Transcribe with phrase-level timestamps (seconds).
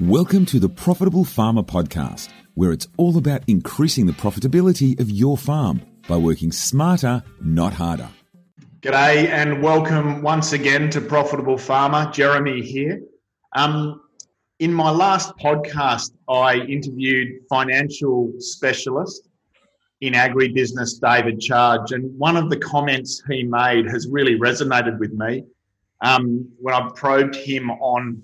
[0.00, 5.36] Welcome to the Profitable Farmer Podcast, where it's all about increasing the profitability of your
[5.36, 8.08] farm by working smarter, not harder.
[8.80, 12.10] G'day and welcome once again to Profitable Farmer.
[12.12, 13.02] Jeremy here.
[13.56, 14.00] Um,
[14.60, 19.28] in my last podcast, I interviewed financial specialist
[20.00, 25.12] in agribusiness, David Charge, and one of the comments he made has really resonated with
[25.12, 25.44] me
[26.02, 28.22] um, when I probed him on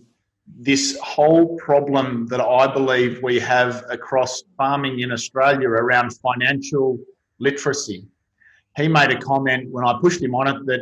[0.64, 6.98] this whole problem that I believe we have across farming in Australia around financial
[7.38, 8.06] literacy.
[8.76, 10.80] He made a comment when I pushed him on it that,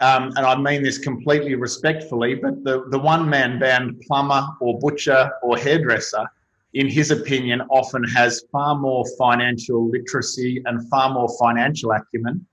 [0.00, 4.78] um, and I mean this completely respectfully, but the, the one man band plumber or
[4.78, 6.26] butcher or hairdresser,
[6.74, 12.46] in his opinion, often has far more financial literacy and far more financial acumen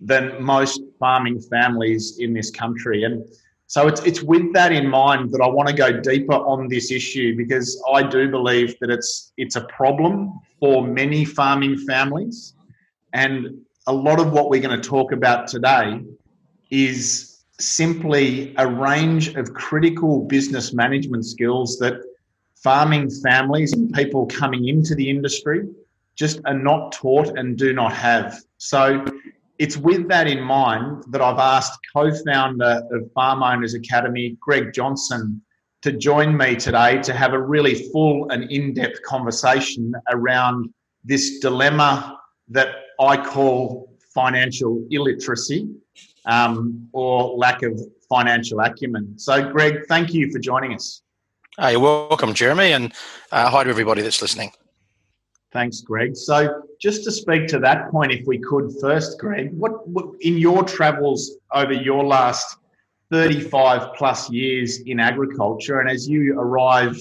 [0.00, 3.02] than most farming families in this country.
[3.02, 3.24] And
[3.72, 6.90] so it's it's with that in mind that I want to go deeper on this
[6.90, 12.52] issue because I do believe that it's it's a problem for many farming families,
[13.14, 16.02] and a lot of what we're going to talk about today
[16.68, 21.94] is simply a range of critical business management skills that
[22.62, 25.66] farming families and people coming into the industry
[26.14, 28.38] just are not taught and do not have.
[28.58, 29.02] So
[29.58, 35.42] it's with that in mind that I've asked co-founder of Farm Owners Academy, Greg Johnson,
[35.82, 40.72] to join me today to have a really full and in-depth conversation around
[41.04, 42.68] this dilemma that
[43.00, 45.68] I call financial illiteracy
[46.26, 49.18] um, or lack of financial acumen.
[49.18, 51.02] So, Greg, thank you for joining us.
[51.58, 52.92] Hey, welcome, Jeremy, and
[53.30, 54.52] uh, hi to everybody that's listening.
[55.52, 56.16] Thanks, Greg.
[56.16, 60.38] So, just to speak to that point, if we could first, Greg, what, what in
[60.38, 62.56] your travels over your last
[63.10, 66.96] 35 plus years in agriculture, and as you arrive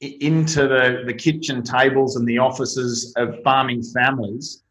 [0.00, 4.62] into the, the kitchen tables and the offices of farming families,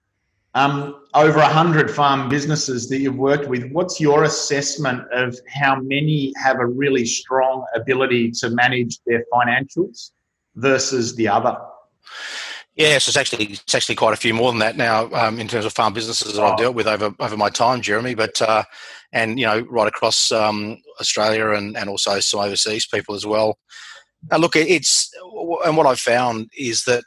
[0.56, 6.34] um, over 100 farm businesses that you've worked with, what's your assessment of how many
[6.42, 10.12] have a really strong ability to manage their financials
[10.56, 11.58] versus the other?
[12.78, 15.66] Yes, it's actually it's actually quite a few more than that now um, in terms
[15.66, 18.14] of farm businesses that I've dealt with over over my time, Jeremy.
[18.14, 18.64] But uh,
[19.12, 23.58] and you know right across um, Australia and and also some overseas people as well.
[24.32, 25.12] Uh, look, it's
[25.66, 27.04] and what I've found is that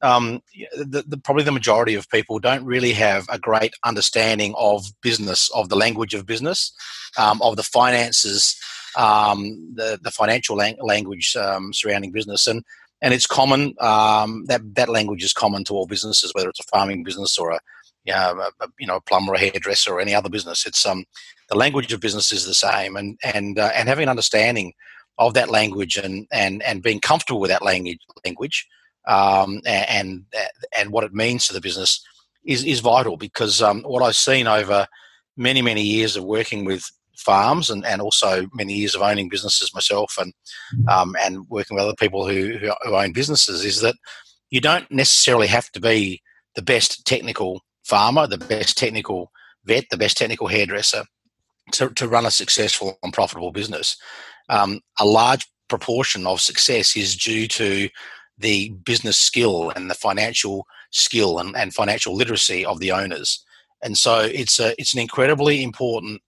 [0.00, 0.42] um,
[0.76, 5.50] the, the, probably the majority of people don't really have a great understanding of business,
[5.54, 6.72] of the language of business,
[7.18, 8.56] um, of the finances,
[8.96, 12.62] um, the the financial lang- language um, surrounding business, and
[13.02, 13.74] and it's common.
[13.80, 17.50] Um, that that language is common to all businesses, whether it's a farming business or
[17.50, 17.60] a
[18.04, 20.66] you know, a, you know, a plumber, a hairdresser, or any other business.
[20.66, 21.04] It's um,
[21.50, 24.72] the language of business is the same, and and uh, and having an understanding
[25.18, 28.66] of that language and and and being comfortable with that language language
[29.06, 30.24] um, and
[30.76, 32.04] and what it means to the business
[32.44, 34.86] is is vital because um, what I've seen over
[35.36, 36.90] many many years of working with
[37.20, 40.32] farms and, and also many years of owning businesses myself and
[40.88, 43.94] um, and working with other people who, who, own businesses is that
[44.50, 46.20] you don't necessarily have to be
[46.54, 49.30] the best technical farmer, the best technical
[49.64, 51.04] vet, the best technical hairdresser
[51.72, 53.96] to, to run a successful and profitable business.
[54.48, 57.88] Um, a large proportion of success is due to
[58.38, 63.44] the business skill and the financial skill and, and financial literacy of the owners.
[63.82, 66.20] And so it's a it's an incredibly important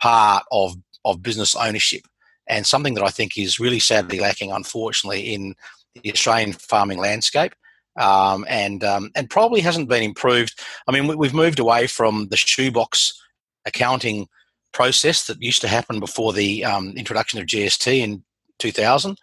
[0.00, 0.74] part of
[1.04, 2.02] of business ownership
[2.48, 5.54] and something that I think is really sadly lacking, unfortunately, in
[5.94, 7.54] the Australian farming landscape.
[7.98, 10.60] Um, and um, and probably hasn't been improved.
[10.86, 13.18] I mean, we, have moved away from the shoebox
[13.64, 14.28] accounting
[14.74, 18.22] process that used to happen before the um, introduction of GST in
[18.58, 19.18] 2000,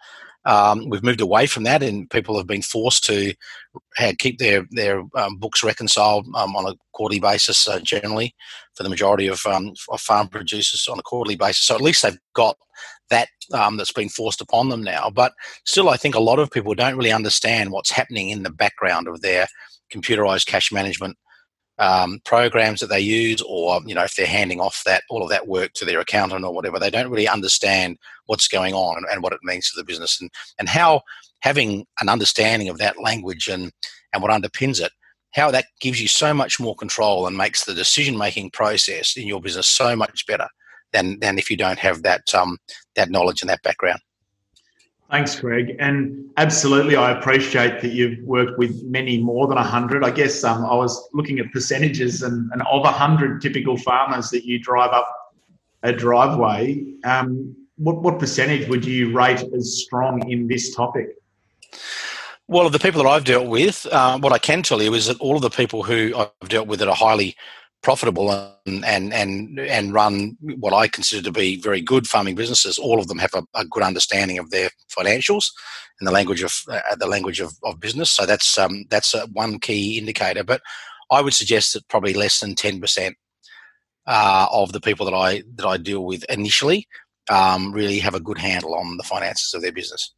[0.46, 3.34] um, we've moved away from that, and people have been forced to
[4.18, 7.66] keep their their um, books reconciled um, on a quarterly basis.
[7.66, 8.34] Uh, generally,
[8.74, 11.66] for the majority of, um, of, farm producers, on a quarterly basis.
[11.66, 12.56] So at least they've got
[13.10, 15.10] that um, that's been forced upon them now.
[15.10, 15.32] But
[15.64, 19.08] still, I think a lot of people don't really understand what's happening in the background
[19.08, 19.46] of their
[19.92, 21.16] computerized cash management
[21.78, 25.30] um, programs that they use, or you know, if they're handing off that all of
[25.30, 29.06] that work to their accountant or whatever, they don't really understand what's going on and,
[29.10, 31.02] and what it means to the business, and and how
[31.40, 33.72] having an understanding of that language and
[34.12, 34.92] and what underpins it,
[35.32, 39.26] how that gives you so much more control and makes the decision making process in
[39.26, 40.48] your business so much better
[40.92, 42.56] than than if you don't have that um,
[42.94, 44.00] that knowledge and that background.
[45.14, 45.76] Thanks, Greg.
[45.78, 50.04] And absolutely, I appreciate that you've worked with many more than 100.
[50.04, 54.44] I guess um, I was looking at percentages, and, and of 100 typical farmers that
[54.44, 55.08] you drive up
[55.84, 61.16] a driveway, um, what, what percentage would you rate as strong in this topic?
[62.48, 65.06] Well, of the people that I've dealt with, uh, what I can tell you is
[65.06, 67.36] that all of the people who I've dealt with that are highly
[67.84, 68.32] profitable
[68.66, 72.98] and and and and run what I consider to be very good farming businesses, all
[72.98, 75.44] of them have a, a good understanding of their financials
[76.00, 78.10] and the language of uh, the language of, of business.
[78.10, 80.42] So that's um, that's a, one key indicator.
[80.42, 80.62] But
[81.10, 83.16] I would suggest that probably less than ten percent
[84.06, 86.88] uh, of the people that I that I deal with initially
[87.30, 90.14] um, really have a good handle on the finances of their business.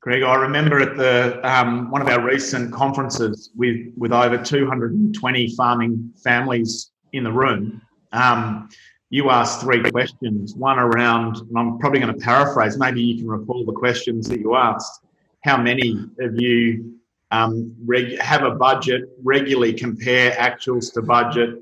[0.00, 5.54] Greg, I remember at the um, one of our recent conferences with with over 220
[5.54, 7.82] farming families in the room.
[8.12, 8.68] Um,
[9.10, 10.54] you asked three questions.
[10.54, 12.78] One around, and I'm probably going to paraphrase.
[12.78, 15.04] Maybe you can recall the questions that you asked.
[15.42, 16.94] How many of you
[17.32, 19.02] um, reg- have a budget?
[19.22, 21.58] Regularly compare actuals to budget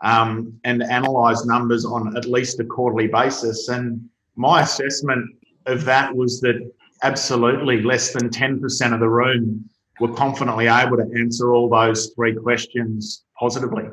[0.00, 3.68] um, and analyze numbers on at least a quarterly basis.
[3.68, 5.24] And my assessment
[5.66, 6.68] of that was that
[7.02, 9.68] absolutely less than 10% of the room
[10.00, 13.84] were confidently able to answer all those three questions positively.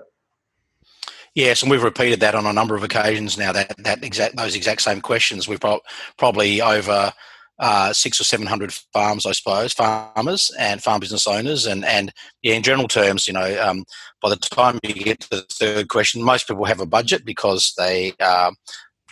[1.36, 3.52] Yes, and we've repeated that on a number of occasions now.
[3.52, 5.50] That that exact those exact same questions.
[5.50, 5.82] We've got
[6.18, 7.12] probably over
[7.60, 12.14] uh, six or seven hundred farms, I suppose, farmers and farm business owners, and and
[12.42, 13.84] yeah, in general terms, you know, um,
[14.22, 17.74] by the time you get to the third question, most people have a budget because
[17.78, 18.52] they uh,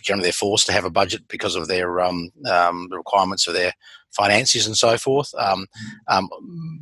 [0.02, 3.52] generally they're forced to have a budget because of their um, um, the requirements of
[3.52, 3.72] their
[4.12, 5.30] finances and so forth.
[5.38, 5.66] Um,
[6.08, 6.30] um,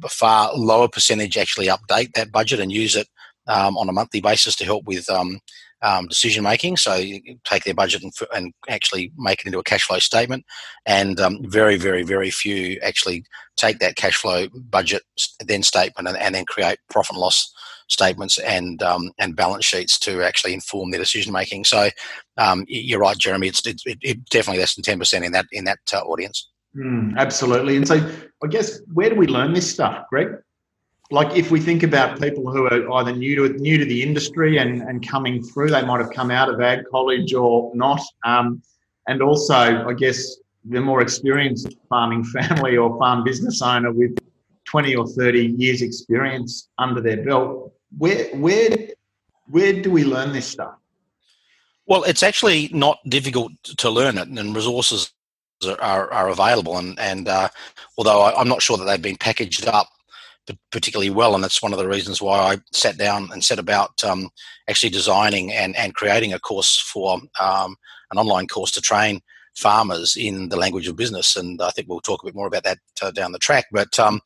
[0.05, 3.09] a far lower percentage actually update that budget and use it
[3.47, 5.41] um, on a monthly basis to help with um,
[5.83, 6.77] um, decision making.
[6.77, 7.03] So
[7.45, 10.45] take their budget and, and, actually make it into a cash flow statement.
[10.87, 13.25] And um, very, very, very few actually
[13.57, 15.03] take that cash flow budget
[15.45, 17.53] then statement and, and then create profit and loss
[17.89, 21.65] statements and um, and balance sheets to actually inform their decision making.
[21.65, 21.91] So
[22.39, 23.49] um, you're right, Jeremy.
[23.49, 26.49] It's, it's it, definitely less than ten percent in that in that uh, audience.
[26.77, 27.77] Mm, absolutely.
[27.77, 27.97] And so
[28.43, 30.29] I guess where do we learn this stuff, Greg?
[31.13, 34.59] Like if we think about people who are either new to new to the industry
[34.59, 38.01] and, and coming through, they might have come out of ag college or not.
[38.25, 38.63] Um,
[39.07, 44.17] and also, I guess the more experienced farming family or farm business owner with
[44.65, 48.89] 20 or 30 years experience under their belt where where
[49.49, 50.75] where do we learn this stuff?
[51.87, 55.13] Well, it's actually not difficult to learn it, and resources
[55.65, 56.79] are, are available.
[56.79, 57.49] And, and uh,
[57.99, 59.89] although I, am not sure that they've been packaged up
[60.71, 64.03] particularly well, and that's one of the reasons why I sat down and set about
[64.05, 64.31] um,
[64.69, 67.77] actually designing and, and creating a course for um,
[68.11, 69.21] an online course to train
[69.57, 71.37] farmers in the language of business.
[71.37, 73.67] And I think we'll talk a bit more about that uh, down the track.
[73.71, 74.21] But um,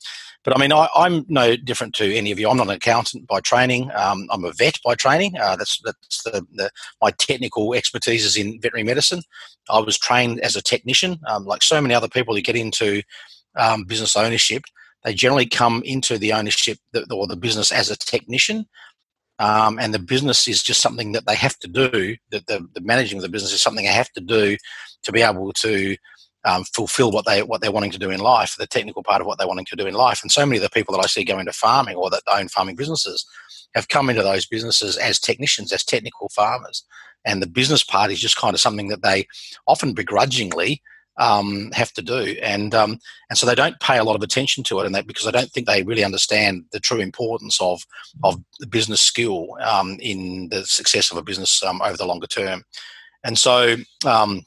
[0.46, 2.48] but I mean, I, am no different to any of you.
[2.48, 3.90] I'm not an accountant by training.
[3.96, 5.36] Um, I'm a vet by training.
[5.36, 6.70] Uh, that's that's the, the,
[7.02, 9.22] my technical expertise is in veterinary medicine.
[9.68, 13.02] I was trained as a technician, um, like so many other people who get into
[13.56, 14.62] um, business ownership.
[15.06, 16.78] They generally come into the ownership
[17.12, 18.66] or the business as a technician,
[19.38, 22.16] um, and the business is just something that they have to do.
[22.32, 24.56] That the, the managing of the business is something they have to do
[25.04, 25.96] to be able to
[26.44, 29.28] um, fulfill what they what they're wanting to do in life, the technical part of
[29.28, 30.22] what they're wanting to do in life.
[30.22, 32.48] And so many of the people that I see go into farming or that own
[32.48, 33.24] farming businesses
[33.76, 36.84] have come into those businesses as technicians, as technical farmers,
[37.24, 39.28] and the business part is just kind of something that they
[39.68, 40.82] often begrudgingly
[41.18, 42.98] um, have to do, and um,
[43.30, 45.30] and so they don't pay a lot of attention to it, and that because I
[45.30, 47.82] don't think they really understand the true importance of
[48.24, 52.26] of the business skill um, in the success of a business um, over the longer
[52.26, 52.64] term,
[53.24, 53.76] and so.
[54.06, 54.42] Um,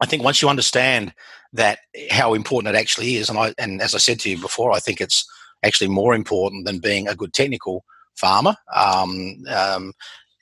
[0.00, 1.14] I think once you understand
[1.54, 1.78] that
[2.10, 3.30] how important it actually is.
[3.30, 5.24] And I and as I said to you before, I think it's
[5.64, 7.84] actually more important than being a good technical
[8.16, 8.54] farmer.
[8.74, 9.92] Um, um,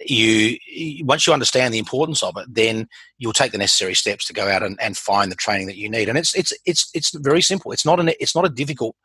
[0.06, 0.58] you
[1.04, 4.48] once you understand the importance of it, then you'll take the necessary steps to go
[4.48, 6.08] out and, and find the training that you need.
[6.08, 7.72] And it's it's it's it's very simple.
[7.72, 8.96] It's not an it's not a difficult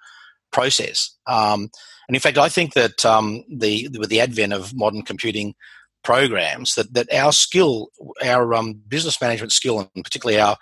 [0.52, 1.16] process.
[1.26, 1.70] Um,
[2.08, 5.56] and in fact, I think that um, the with the advent of modern computing
[6.04, 7.90] programs, that that our skill,
[8.24, 10.58] our um, business management skill, and particularly our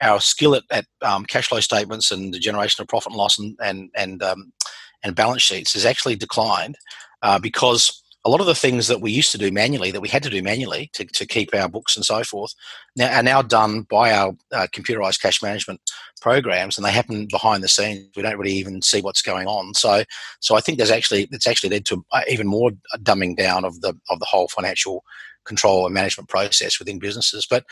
[0.00, 3.38] our skill at, at um, cash flow statements and the generation of profit and loss
[3.38, 4.52] and and and, um,
[5.02, 6.76] and balance sheets has actually declined
[7.22, 10.08] uh, because a lot of the things that we used to do manually, that we
[10.08, 12.54] had to do manually to, to keep our books and so forth,
[12.96, 15.80] now are now done by our uh, computerized cash management
[16.20, 18.08] programs, and they happen behind the scenes.
[18.16, 19.74] We don't really even see what's going on.
[19.74, 20.02] So,
[20.40, 23.80] so I think there's actually it's actually led to uh, even more dumbing down of
[23.80, 25.04] the of the whole financial
[25.44, 27.46] control and management process within businesses.
[27.48, 27.64] But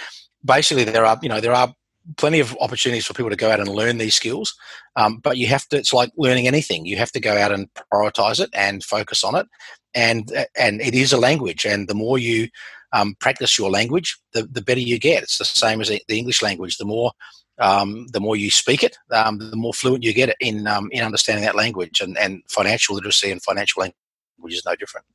[0.44, 1.75] basically, there are you know there are
[2.16, 4.54] plenty of opportunities for people to go out and learn these skills.
[4.94, 6.84] Um, but you have to, it's like learning anything.
[6.84, 9.46] You have to go out and prioritize it and focus on it.
[9.95, 11.65] And, and it is a language.
[11.65, 12.49] And the more you
[12.95, 15.23] um, practice your language, the, the better you get.
[15.25, 16.79] It's the same as the English language.
[16.79, 17.13] The more
[17.59, 21.05] um, the more you speak it, um, the more fluent you get in um, in
[21.05, 22.01] understanding that language.
[22.01, 25.07] And, and financial literacy and financial language is no different.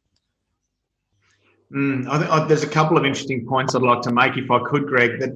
[1.71, 4.49] Mm, I th- I, there's a couple of interesting points I'd like to make, if
[4.49, 5.19] I could, Greg.
[5.19, 5.31] That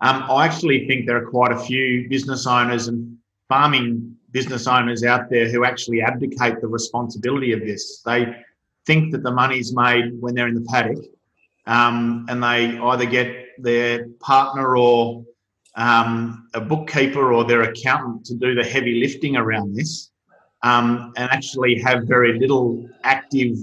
[0.00, 3.16] um, I actually think there are quite a few business owners and
[3.48, 8.00] farming business owners out there who actually abdicate the responsibility of this.
[8.04, 8.34] They
[8.86, 11.04] think that the money's made when they're in the paddock,
[11.66, 15.24] um, and they either get their partner or
[15.76, 20.10] um, a bookkeeper or their accountant to do the heavy lifting around this,
[20.62, 23.56] um, and actually have very little active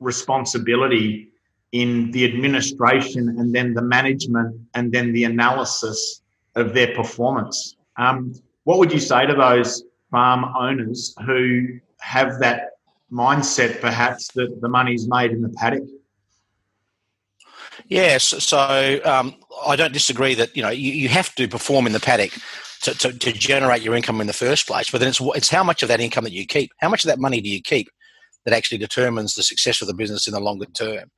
[0.00, 1.30] responsibility
[1.72, 6.22] in the administration and then the management and then the analysis
[6.54, 7.76] of their performance.
[7.96, 12.67] Um, what would you say to those farm owners who have that
[13.12, 15.84] mindset, perhaps, that the money's made in the paddock?
[17.86, 19.34] Yes, so um,
[19.66, 22.32] I don't disagree that you know you, you have to perform in the paddock
[22.82, 24.90] to, to, to, generate your income in the first place.
[24.90, 27.08] But then it's it's how much of that income that you keep, how much of
[27.08, 27.88] that money do you keep,
[28.44, 31.10] that actually determines the success of the business in the longer term.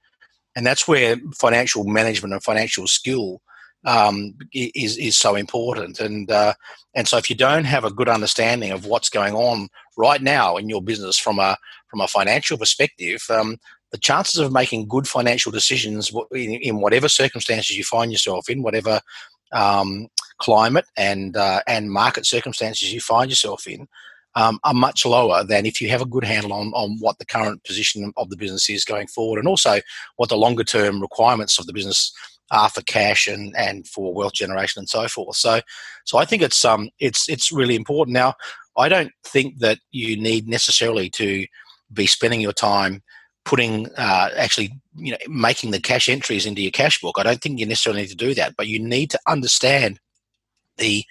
[0.56, 3.40] And that's where financial management and financial skill
[3.84, 6.00] um, is is so important.
[6.00, 6.54] And uh,
[6.94, 10.56] and so if you don't have a good understanding of what's going on right now
[10.56, 11.56] in your business from a
[11.90, 13.58] from a financial perspective, um,
[13.92, 18.62] the chances of making good financial decisions in, in, whatever circumstances you find yourself in,
[18.62, 19.00] whatever
[19.52, 20.06] um,
[20.38, 23.88] climate and uh, and market circumstances you find yourself in,
[24.36, 27.26] um, are much lower than if you have a good handle on, on what the
[27.26, 29.80] current position of the business is going forward, and also
[30.16, 32.12] what the longer term requirements of the business
[32.52, 35.36] are for cash and, and for wealth generation and so forth.
[35.36, 35.60] So,
[36.04, 38.14] so I think it's um it's it's really important.
[38.14, 38.34] Now,
[38.76, 41.46] I don't think that you need necessarily to
[41.92, 43.02] be spending your time
[43.44, 47.16] putting uh, actually you know making the cash entries into your cash book.
[47.18, 49.98] I don't think you necessarily need to do that, but you need to understand
[50.76, 51.04] the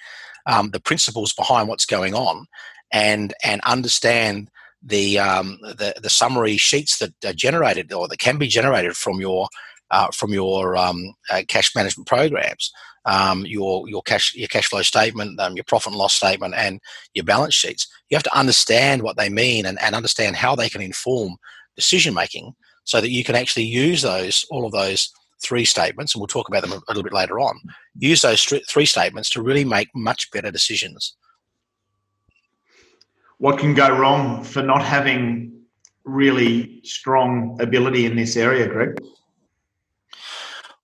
[0.45, 2.47] um, the principles behind what's going on
[2.91, 4.49] and and understand
[4.81, 9.19] the um, the, the summary sheets that are generated or that can be generated from
[9.19, 9.47] your
[9.91, 12.71] uh, from your um, uh, cash management programs,
[13.05, 16.79] um, your your cash your cash flow statement, um, your profit and loss statement, and
[17.13, 17.87] your balance sheets.
[18.09, 21.37] You have to understand what they mean and, and understand how they can inform
[21.75, 22.53] decision making,
[22.83, 26.49] so that you can actually use those all of those three statements, and we'll talk
[26.49, 27.57] about them a little bit later on.
[27.97, 31.15] Use those three statements to really make much better decisions.
[33.37, 35.61] What can go wrong for not having
[36.03, 38.97] really strong ability in this area, Greg?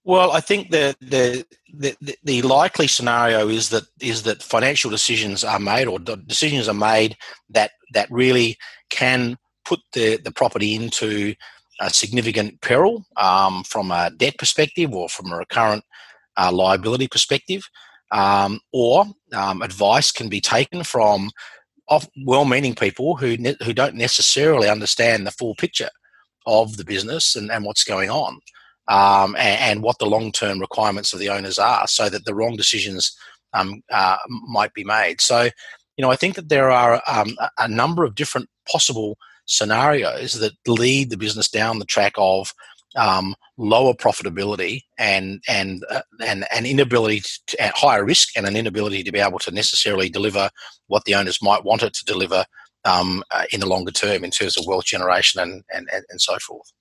[0.06, 5.44] Well, I think the, the the the likely scenario is that is that financial decisions
[5.44, 7.18] are made or decisions are made
[7.50, 8.56] that that really
[8.92, 11.34] can put the the property into
[11.82, 15.84] a significant peril um, from a debt perspective or from a recurrent
[16.38, 17.64] uh, liability perspective,
[18.12, 21.32] um, or um, advice can be taken from
[22.26, 25.90] well-meaning people who ne- who don't necessarily understand the full picture
[26.46, 28.40] of the business and, and what's going on
[28.88, 32.36] um, and, and, what the long term requirements of the owners are so that the
[32.36, 33.18] wrong decisions
[33.54, 35.22] um, uh, might be made.
[35.22, 35.50] So,
[35.98, 40.54] you know, I think that there are um, a number of different possible scenarios that
[40.68, 42.54] lead the business down the track of
[42.96, 48.56] um, lower profitability and and uh, and an inability to, at higher risk and an
[48.56, 50.50] inability to be able to necessarily deliver
[50.88, 52.46] what the owners might want it to deliver
[52.86, 56.38] um, uh, in the longer term in terms of wealth generation and and, and so
[56.40, 56.72] forth.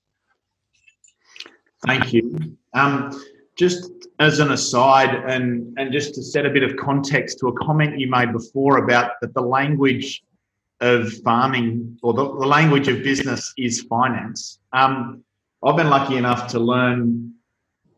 [1.87, 2.57] Thank you.
[2.73, 3.11] Um,
[3.57, 7.53] just as an aside, and and just to set a bit of context to a
[7.53, 10.25] comment you made before about that the language
[10.81, 14.59] of farming or the, the language of business is finance.
[14.73, 15.23] Um,
[15.63, 17.33] I've been lucky enough to learn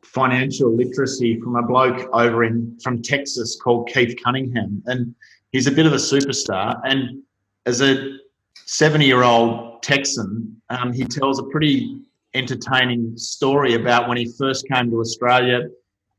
[0.04, 5.14] financial literacy from a bloke over in from Texas called Keith Cunningham, and
[5.52, 6.80] he's a bit of a superstar.
[6.84, 7.22] And
[7.66, 8.18] as a
[8.66, 12.02] 70 year old Texan, um, he tells a pretty
[12.34, 15.68] entertaining story about when he first came to Australia,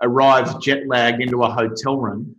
[0.02, 2.36] arrived jet lagged into a hotel room,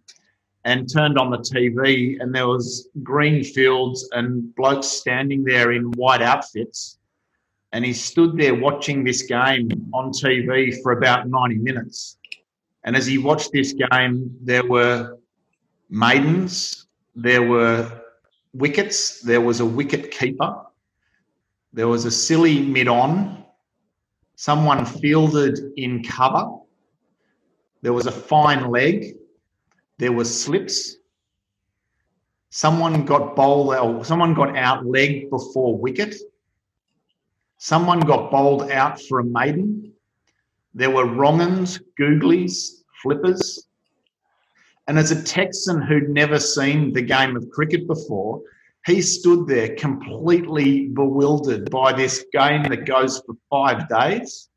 [0.64, 5.84] and turned on the TV, and there was green fields and blokes standing there in
[5.92, 6.98] white outfits,
[7.72, 12.18] and he stood there watching this game on TV for about 90 minutes.
[12.84, 15.18] And as he watched this game, there were
[15.90, 18.02] maidens, there were
[18.52, 20.64] wickets, there was a wicket keeper,
[21.72, 23.44] there was a silly mid on,
[24.38, 26.48] Someone fielded in cover.
[27.82, 29.16] There was a fine leg.
[29.98, 30.98] There were slips.
[32.50, 36.14] Someone got bowled someone got out leg before wicket.
[37.56, 39.92] Someone got bowled out for a maiden.
[40.72, 43.66] There were wrong'uns, googlies, flippers.
[44.86, 48.40] And as a Texan who'd never seen the game of cricket before,
[48.88, 54.48] he stood there completely bewildered by this game that goes for five days.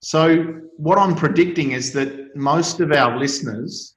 [0.00, 3.96] So, what I'm predicting is that most of our listeners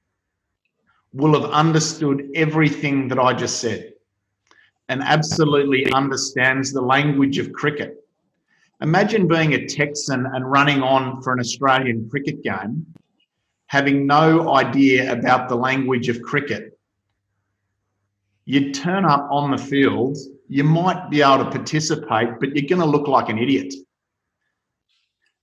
[1.12, 3.92] will have understood everything that I just said
[4.88, 7.96] and absolutely understands the language of cricket.
[8.80, 12.86] Imagine being a Texan and running on for an Australian cricket game,
[13.66, 16.73] having no idea about the language of cricket.
[18.46, 20.16] You'd turn up on the field,
[20.48, 23.72] you might be able to participate, but you're going to look like an idiot.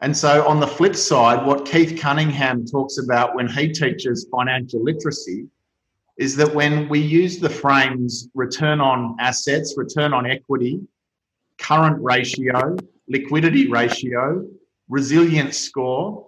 [0.01, 4.83] And so, on the flip side, what Keith Cunningham talks about when he teaches financial
[4.83, 5.47] literacy
[6.17, 10.81] is that when we use the frames return on assets, return on equity,
[11.59, 12.75] current ratio,
[13.07, 14.45] liquidity ratio,
[14.89, 16.27] resilience score,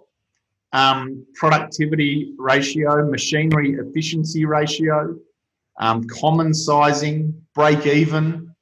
[0.72, 5.16] um, productivity ratio, machinery efficiency ratio,
[5.80, 8.54] um, common sizing, break even,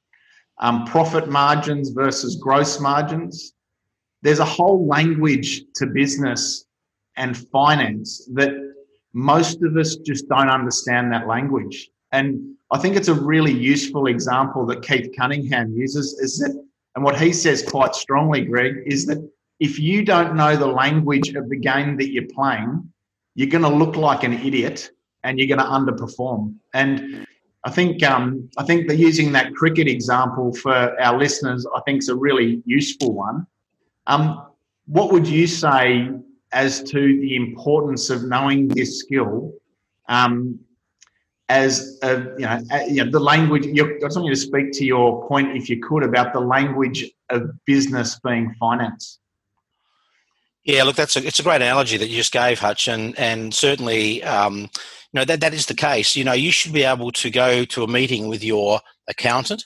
[0.59, 3.53] um, profit margins versus gross margins,
[4.21, 6.65] there's a whole language to business
[7.17, 8.51] and finance that
[9.13, 11.89] most of us just don't understand that language.
[12.11, 16.59] And I think it's a really useful example that Keith Cunningham uses is that,
[16.95, 19.17] and what he says quite strongly, Greg, is that
[19.59, 22.91] if you don't know the language of the game that you're playing,
[23.35, 24.89] you're going to look like an idiot
[25.23, 26.55] and you're going to underperform.
[26.73, 27.25] And
[27.65, 31.99] I think um, I think that using that cricket example for our listeners, I think
[31.99, 33.47] is a really useful one.
[34.07, 34.45] Um,
[34.85, 36.09] what would you say
[36.51, 39.53] as to the importance of knowing this skill
[40.09, 40.59] um,
[41.47, 43.65] as a, you know, a, you know, the language?
[43.65, 47.09] I just want you to speak to your point, if you could, about the language
[47.29, 49.19] of business being finance.
[50.65, 53.53] Yeah, look, that's a it's a great analogy that you just gave, Hutch, and and
[53.53, 54.69] certainly, um,
[55.13, 56.15] know that that is the case.
[56.15, 59.65] You know, you should be able to go to a meeting with your accountant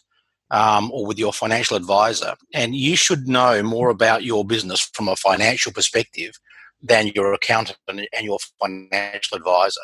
[0.52, 5.08] um, or with your financial advisor, and you should know more about your business from
[5.08, 6.40] a financial perspective
[6.82, 9.82] than your accountant and your financial advisor.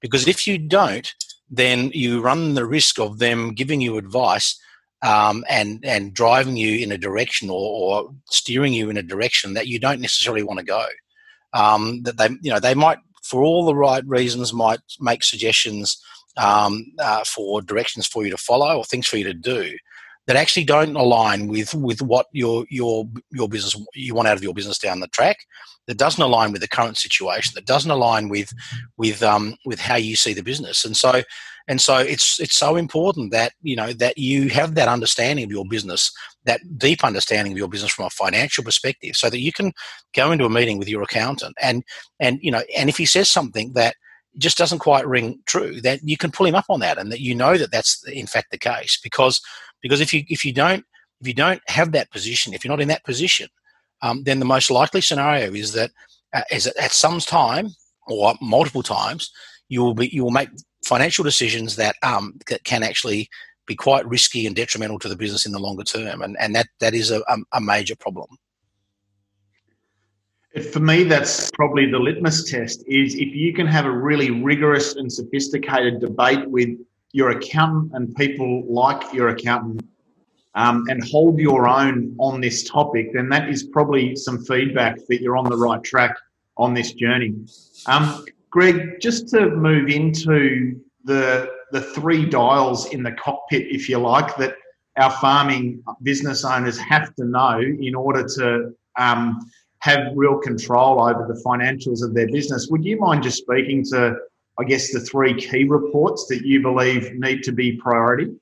[0.00, 1.14] Because if you don't,
[1.50, 4.60] then you run the risk of them giving you advice
[5.02, 9.54] um, and and driving you in a direction or, or, steering you in a direction
[9.54, 10.84] that you don't necessarily want to go.
[11.52, 16.00] Um, that they you know they might for all the right reasons might make suggestions
[16.36, 19.76] um, uh, for directions for you to follow or things for you to do
[20.26, 24.42] that actually don't align with with what your your your business you want out of
[24.42, 25.38] your business down the track
[25.86, 28.52] that doesn't align with the current situation that doesn't align with
[28.96, 30.84] with um, with how you see the business.
[30.84, 31.22] And so
[31.68, 35.50] and so it's it's so important that you know that you have that understanding of
[35.50, 36.12] your business
[36.44, 39.72] that deep understanding of your business from a financial perspective so that you can
[40.14, 41.82] go into a meeting with your accountant and
[42.20, 43.96] and you know and if he says something that
[44.38, 47.20] just doesn't quite ring true that you can pull him up on that and that
[47.20, 49.40] you know that that's in fact the case because
[49.82, 50.84] because if you if you don't
[51.20, 53.48] if you don't have that position if you're not in that position
[54.02, 55.90] um, then the most likely scenario is that
[56.34, 57.68] uh, is at some time
[58.08, 59.30] or multiple times
[59.68, 60.50] you will be you will make
[60.84, 63.28] financial decisions that um, that can actually
[63.66, 66.22] be quite risky and detrimental to the business in the longer term.
[66.22, 67.22] And and that that is a,
[67.52, 68.28] a major problem
[70.62, 74.96] for me, that's probably the litmus test is if you can have a really rigorous
[74.96, 76.70] and sophisticated debate with
[77.12, 79.84] your accountant and people like your accountant
[80.54, 85.20] um, and hold your own on this topic, then that is probably some feedback that
[85.20, 86.16] you're on the right track
[86.56, 87.34] on this journey.
[87.86, 93.98] Um, Greg, just to move into the the three dials in the cockpit, if you
[93.98, 94.54] like, that
[94.96, 101.26] our farming business owners have to know in order to um, have real control over
[101.26, 102.68] the financials of their business.
[102.70, 104.16] Would you mind just speaking to,
[104.58, 108.34] I guess, the three key reports that you believe need to be priority?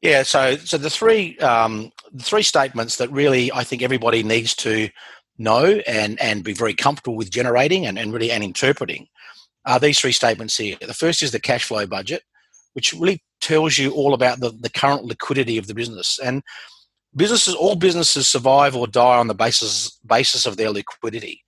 [0.00, 4.54] Yeah, so so the three um, the three statements that really I think everybody needs
[4.56, 4.88] to
[5.38, 9.08] know and and be very comfortable with generating and, and really and interpreting
[9.66, 10.76] are these three statements here.
[10.80, 12.22] The first is the cash flow budget,
[12.74, 16.18] which really tells you all about the, the current liquidity of the business.
[16.24, 16.42] And
[17.16, 21.44] businesses, all businesses survive or die on the basis basis of their liquidity.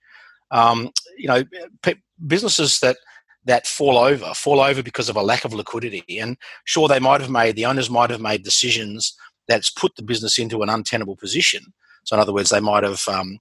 [0.50, 1.44] Um, you know,
[1.82, 2.96] p- businesses that
[3.44, 6.18] that fall over fall over because of a lack of liquidity.
[6.18, 9.16] And sure, they might have made the owners might have made decisions
[9.48, 11.72] that's put the business into an untenable position.
[12.04, 13.38] So, in other words, they might have um,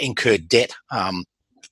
[0.00, 1.24] incurred debt um,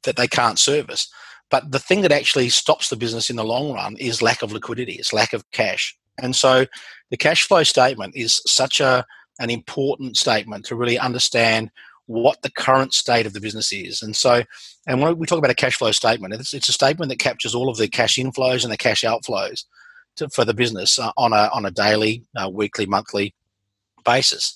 [0.04, 1.08] that they can't service.
[1.50, 4.52] But the thing that actually stops the business in the long run is lack of
[4.52, 4.94] liquidity.
[4.94, 5.96] It's lack of cash.
[6.18, 6.66] And so,
[7.10, 9.04] the cash flow statement is such a
[9.38, 11.70] an important statement to really understand
[12.06, 14.02] what the current state of the business is.
[14.02, 14.42] And so,
[14.86, 17.54] and when we talk about a cash flow statement, it's, it's a statement that captures
[17.54, 19.64] all of the cash inflows and the cash outflows
[20.16, 23.34] to, for the business uh, on a on a daily, uh, weekly, monthly
[24.04, 24.54] basis.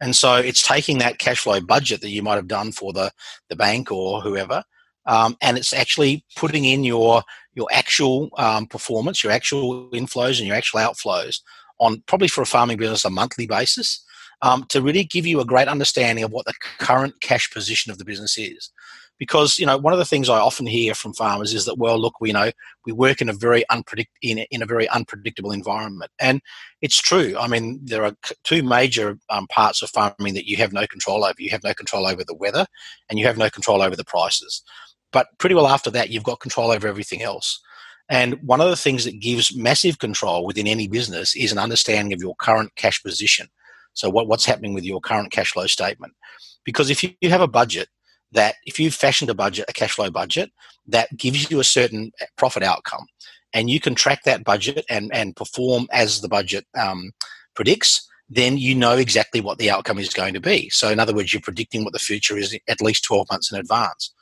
[0.00, 3.10] And so, it's taking that cash flow budget that you might have done for the
[3.48, 4.62] the bank or whoever,
[5.06, 7.22] um, and it's actually putting in your
[7.54, 11.40] your actual um, performance, your actual inflows, and your actual outflows
[11.78, 14.04] on probably for a farming business a monthly basis
[14.42, 17.98] um, to really give you a great understanding of what the current cash position of
[17.98, 18.70] the business is.
[19.18, 21.98] Because you know one of the things I often hear from farmers is that well
[21.98, 22.50] look we know
[22.86, 26.10] we work in a very unpredict in in a very unpredictable environment.
[26.18, 26.40] And
[26.80, 27.36] it's true.
[27.38, 31.22] I mean there are two major um, parts of farming that you have no control
[31.22, 31.34] over.
[31.38, 32.64] You have no control over the weather
[33.10, 34.62] and you have no control over the prices.
[35.12, 37.60] But pretty well after that you've got control over everything else.
[38.08, 42.14] And one of the things that gives massive control within any business is an understanding
[42.14, 43.48] of your current cash position
[43.94, 46.14] so what, what's happening with your current cash flow statement?
[46.64, 47.88] Because if you have a budget
[48.32, 50.50] that if you've fashioned a budget, a cash flow budget
[50.86, 53.06] that gives you a certain profit outcome,
[53.52, 57.10] and you can track that budget and, and perform as the budget um,
[57.54, 60.70] predicts, then you know exactly what the outcome is going to be.
[60.70, 63.58] So, in other words, you're predicting what the future is at least 12 months in
[63.58, 64.14] advance.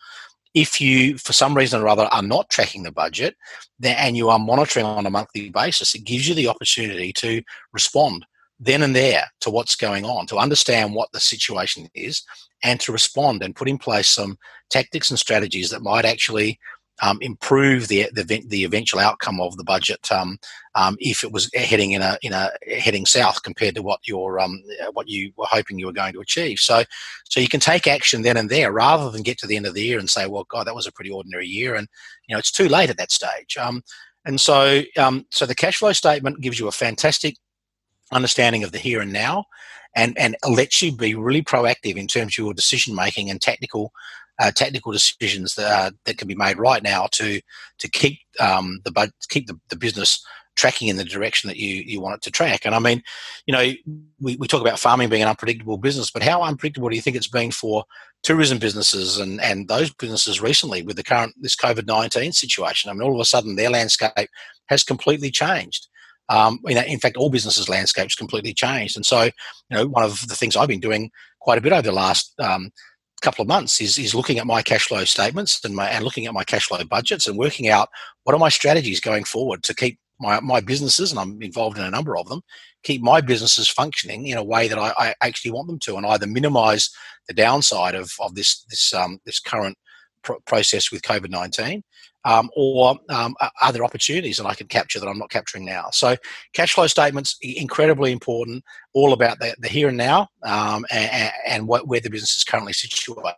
[0.55, 3.37] If you, for some reason or other, are not tracking the budget
[3.79, 7.43] then and you are monitoring on a monthly basis, it gives you the opportunity to
[7.75, 8.25] respond
[8.61, 12.23] then and there to what's going on, to understand what the situation is,
[12.63, 14.37] and to respond and put in place some
[14.71, 16.59] tactics and strategies that might actually
[17.01, 20.39] um, improve the, the, the eventual outcome of the budget um,
[20.75, 24.41] um, if it was heading in a in a heading south compared to what you're
[24.41, 26.59] um, what you were hoping you were going to achieve.
[26.59, 26.83] So
[27.25, 29.75] so you can take action then and there rather than get to the end of
[29.75, 31.89] the year and say, well, God, that was a pretty ordinary year, and
[32.27, 33.57] you know it's too late at that stage.
[33.57, 33.83] Um,
[34.25, 37.37] and so um, so the cash flow statement gives you a fantastic
[38.13, 39.45] understanding of the here and now
[39.95, 43.93] and, and lets you be really proactive in terms of your decision making and technical
[44.41, 47.41] uh, technical decisions that, uh, that can be made right now to
[47.79, 52.01] to keep um, the keep the, the business tracking in the direction that you, you
[52.01, 52.67] want it to track.
[52.67, 53.01] And I mean,
[53.47, 53.73] you know,
[54.21, 57.17] we, we talk about farming being an unpredictable business, but how unpredictable do you think
[57.17, 57.85] it's been for
[58.25, 62.91] tourism businesses and, and those businesses recently with the current this COVID nineteen situation?
[62.91, 64.29] I mean, all of a sudden their landscape
[64.67, 65.87] has completely changed.
[66.29, 68.97] Um, in fact, all businesses' landscapes completely changed.
[68.97, 69.33] And so, you
[69.71, 71.11] know, one of the things I've been doing
[71.41, 72.71] quite a bit over the last um,
[73.23, 76.27] couple of months is, is looking at my cash flow statements and, my, and looking
[76.27, 77.89] at my cash flow budgets and working out
[78.25, 81.85] what are my strategies going forward to keep my, my businesses, and I'm involved in
[81.85, 82.43] a number of them,
[82.83, 86.05] keep my businesses functioning in a way that I, I actually want them to, and
[86.07, 86.91] either minimise
[87.29, 89.79] the downside of, of this this um, this current
[90.47, 91.83] process with COVID nineteen,
[92.25, 95.89] um, or um, other opportunities that I can capture that I'm not capturing now.
[95.93, 96.17] So,
[96.53, 98.65] cash flow statements incredibly important,
[98.95, 102.45] all about the, the here and now um, and, and what, where the business is
[102.45, 103.37] currently situated.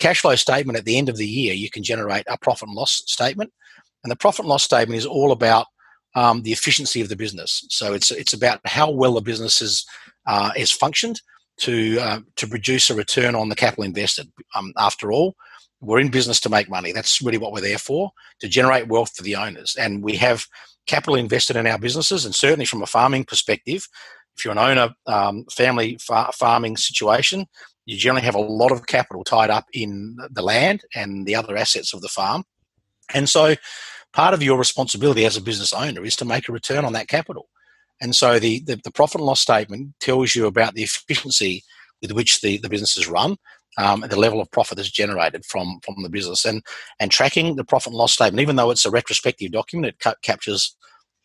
[0.00, 2.76] Cash flow statement at the end of the year, you can generate a profit and
[2.76, 3.52] loss statement,
[4.02, 5.66] and the profit and loss statement is all about
[6.16, 7.64] um, the efficiency of the business.
[7.70, 9.86] So it's it's about how well the business is
[10.26, 11.20] uh, is functioned
[11.58, 14.30] to uh, to produce a return on the capital invested.
[14.56, 15.36] Um, after all,
[15.80, 16.92] we're in business to make money.
[16.92, 18.10] That's really what we're there for,
[18.40, 19.76] to generate wealth for the owners.
[19.78, 20.44] And we have
[20.86, 23.86] capital invested in our businesses, and certainly from a farming perspective,
[24.36, 27.46] if you're an owner um, family far- farming situation,
[27.86, 31.56] you generally have a lot of capital tied up in the land and the other
[31.56, 32.44] assets of the farm.
[33.14, 33.54] And so
[34.12, 37.08] part of your responsibility as a business owner is to make a return on that
[37.08, 37.48] capital.
[38.00, 41.62] And so the, the, the profit and loss statement tells you about the efficiency
[42.02, 43.36] with which the, the business is run
[43.78, 46.44] um, the level of profit that's generated from from the business.
[46.44, 46.62] And
[47.00, 50.14] and tracking the profit and loss statement even though it's a retrospective document it ca-
[50.22, 50.76] captures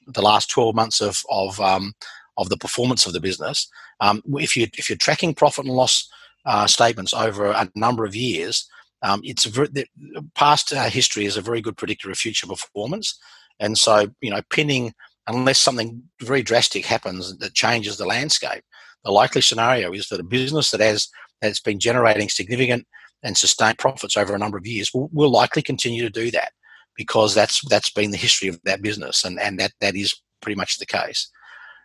[0.07, 1.93] the last 12 months of of um,
[2.37, 3.67] of the performance of the business.
[3.99, 6.07] Um, if you if you're tracking profit and loss
[6.45, 8.67] uh, statements over a number of years
[9.03, 9.87] um, it's the
[10.35, 13.19] past uh, history is a very good predictor of future performance.
[13.59, 14.93] And so you know pinning
[15.27, 18.63] unless something very drastic happens that changes the landscape
[19.03, 21.09] the likely scenario is that a business that has
[21.41, 22.88] that's been generating significant
[23.23, 26.51] and sustained profits over a number of years will, will likely continue to do that
[26.95, 30.56] because that's that's been the history of that business and, and that, that is pretty
[30.56, 31.30] much the case.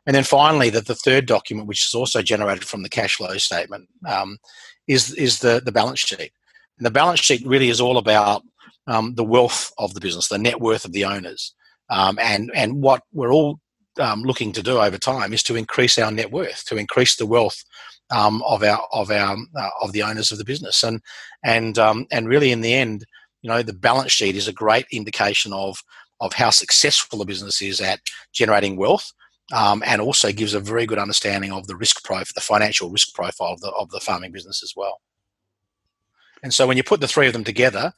[0.07, 3.37] And then finally, the, the third document, which is also generated from the cash flow
[3.39, 4.39] statement, um,
[4.87, 6.33] is, is the, the balance sheet.
[6.79, 8.43] And the balance sheet really is all about
[8.87, 11.55] um, the wealth of the business, the net worth of the owners.
[11.91, 13.59] Um, and, and what we're all
[13.99, 17.27] um, looking to do over time is to increase our net worth, to increase the
[17.27, 17.65] wealth
[18.11, 21.01] um, of our of our uh, of the owners of the business, and
[21.45, 23.05] and um, and really in the end,
[23.43, 25.83] you know, the balance sheet is a great indication of
[26.21, 28.01] of how successful the business is at
[28.33, 29.13] generating wealth,
[29.53, 33.15] um, and also gives a very good understanding of the risk profile, the financial risk
[33.15, 35.01] profile of the of the farming business as well.
[36.43, 37.93] And so when you put the three of them together,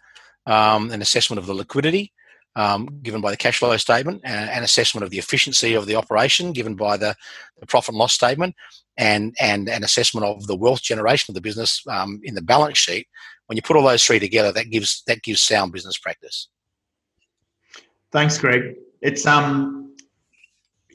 [0.47, 2.13] um, an assessment of the liquidity
[2.59, 5.95] um, given by the cash flow statement, and an assessment of the efficiency of the
[5.95, 7.15] operation given by the,
[7.61, 8.55] the profit and loss statement,
[8.97, 12.77] and and an assessment of the wealth generation of the business um, in the balance
[12.77, 13.07] sheet.
[13.47, 16.49] When you put all those three together, that gives that gives sound business practice.
[18.11, 18.75] Thanks, Greg.
[19.03, 19.95] It's um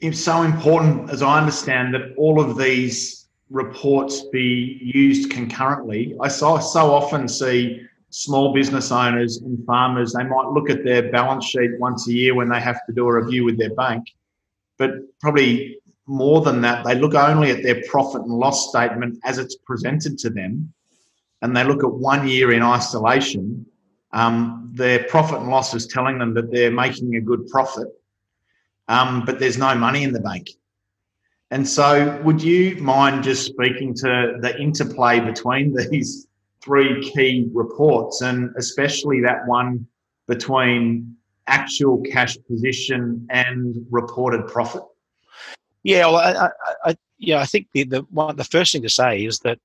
[0.02, 6.14] it's so important, as I understand, that all of these reports be used concurrently.
[6.20, 7.80] I so, so often see
[8.14, 12.34] small business owners and farmers, they might look at their balance sheet once a year
[12.34, 14.04] when they have to do a review with their bank.
[14.78, 19.38] But probably more than that, they look only at their profit and loss statement as
[19.38, 20.72] it's presented to them.
[21.42, 23.66] And they look at one year in isolation.
[24.12, 27.88] Um, their profit and loss is telling them that they're making a good profit
[28.88, 30.50] um, but there's no money in the bank.
[31.50, 36.26] And so, would you mind just speaking to the interplay between these
[36.64, 39.86] three key reports, and especially that one
[40.26, 41.14] between
[41.46, 44.82] actual cash position and reported profit?
[45.82, 46.50] Yeah, well, I, I,
[46.90, 49.58] I yeah, I think the the, one, the first thing to say is that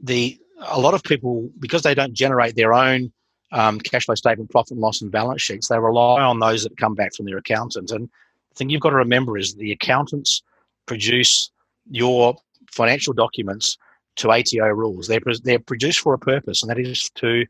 [0.00, 3.12] the a lot of people because they don't generate their own
[3.52, 6.76] um, cash flow statement, profit and loss, and balance sheets, they rely on those that
[6.76, 7.90] come back from their accountant.
[7.90, 8.08] And
[8.50, 10.42] the thing you've got to remember is the accountants
[10.86, 11.50] produce
[11.90, 12.36] your
[12.70, 13.78] financial documents
[14.16, 15.08] to ATO rules.
[15.08, 17.46] They're, they're produced for a purpose, and that is to,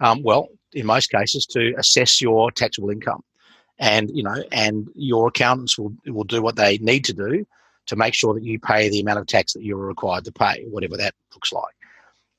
[0.00, 3.22] um, well, in most cases, to assess your taxable income.
[3.78, 7.46] And you know, and your accountants will will do what they need to do
[7.86, 10.66] to make sure that you pay the amount of tax that you're required to pay,
[10.68, 11.74] whatever that looks like.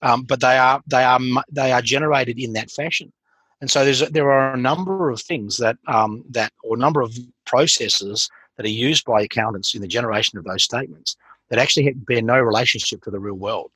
[0.04, 1.20] Um, but they are they are
[1.52, 3.12] they are generated in that fashion.
[3.60, 7.02] And so there's there are a number of things that um, that or a number
[7.02, 11.16] of processes that are used by accountants in the generation of those statements
[11.52, 13.72] that actually bear no relationship to the real world.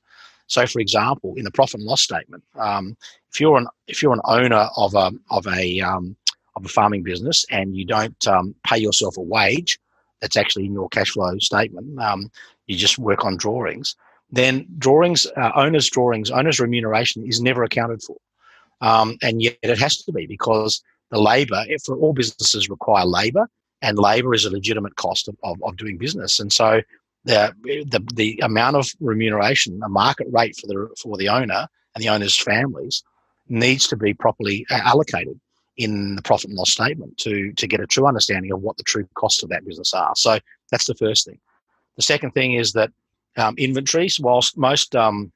[0.48, 2.98] So, for example, in the profit and loss statement, um,
[3.32, 6.16] if you're an if you're an owner of a of a um,
[6.56, 9.78] of a farming business and you don't um, pay yourself a wage
[10.22, 12.32] that's actually in your cash flow statement, um,
[12.68, 13.96] you just work on drawings.
[14.32, 18.18] Then drawings, uh, owners' drawings, owners' remuneration is never accounted for.
[18.82, 23.48] Um, and yet it has to be because the labour, for all businesses require labour,
[23.82, 26.40] and labour is a legitimate cost of, of, of, doing business.
[26.40, 26.82] And so
[27.26, 32.04] the, the, the amount of remuneration, the market rate for the, for the owner and
[32.04, 33.04] the owner's families
[33.48, 35.40] needs to be properly allocated
[35.78, 38.84] in the profit and loss statement to, to get a true understanding of what the
[38.84, 40.14] true costs of that business are.
[40.16, 40.40] So
[40.72, 41.40] that's the first thing.
[41.98, 42.92] The second thing is that
[43.38, 45.32] um, inventories, whilst most um,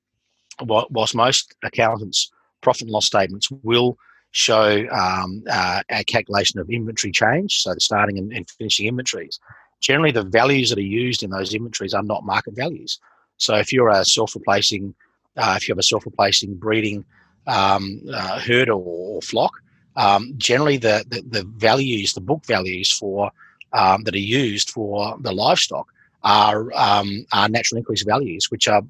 [0.61, 3.97] whilst most accountants profit and loss statements will
[4.31, 9.39] show um, uh, a calculation of inventory change, so the starting and, and, finishing inventories.
[9.79, 12.99] Generally, the values that are used in those inventories are not market values.
[13.37, 14.93] So, if you're a self-replacing,
[15.37, 17.05] uh, if you have a self-replacing breeding
[17.47, 19.53] um, uh, herd or, or flock,
[19.95, 23.31] um, generally the, the, the values, the book values for
[23.73, 25.87] um, that are used for the livestock
[26.23, 28.83] are um, are natural increase values, which are,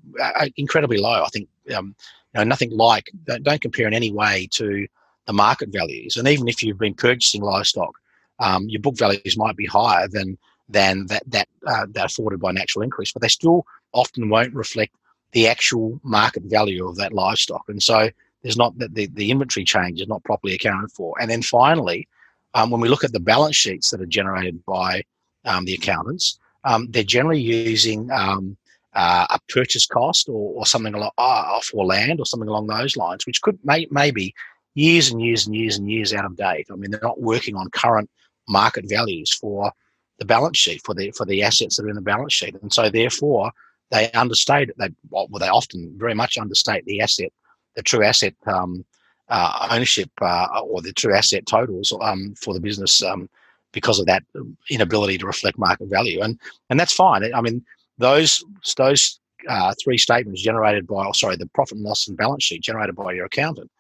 [0.57, 1.23] incredibly low.
[1.23, 1.95] I think um,
[2.33, 4.87] you know, nothing like, don't compare in any way to
[5.25, 6.17] the market values.
[6.17, 7.93] And even if you've been purchasing livestock,
[8.39, 10.37] um, your book values might be higher than
[10.69, 14.95] than that that uh, that afforded by natural increase, but they still often won't reflect
[15.31, 17.63] the actual market value of that livestock.
[17.67, 18.09] And so
[18.41, 21.13] there's not the, the, inventory change is not properly accounted for.
[21.21, 22.07] And then finally,
[22.53, 25.03] um, when we look at the balance sheets that are generated by
[25.45, 28.57] um, the accountants, um, they're generally using um,
[28.93, 32.95] uh, a purchase cost or, or something along uh, for land or something along those
[32.95, 34.33] lines, which could may, maybe
[34.73, 36.67] years and years and years and years out of date.
[36.71, 38.09] I mean, they're not working on current
[38.47, 39.71] market values for
[40.19, 42.71] the balance sheet for the for the assets that are in the balance sheet, and
[42.71, 43.51] so therefore
[43.91, 47.31] they understate they well they often very much understate the asset,
[47.75, 48.85] the true asset um,
[49.29, 53.29] uh, ownership uh, or the true asset totals um, for the business um,
[53.71, 54.23] because of that
[54.69, 57.33] inability to reflect market value, and and that's fine.
[57.33, 57.63] I mean,
[57.97, 58.43] those
[58.77, 62.61] those uh, three statements generated by, oh, sorry, the profit and loss and balance sheet
[62.61, 63.71] generated by your accountant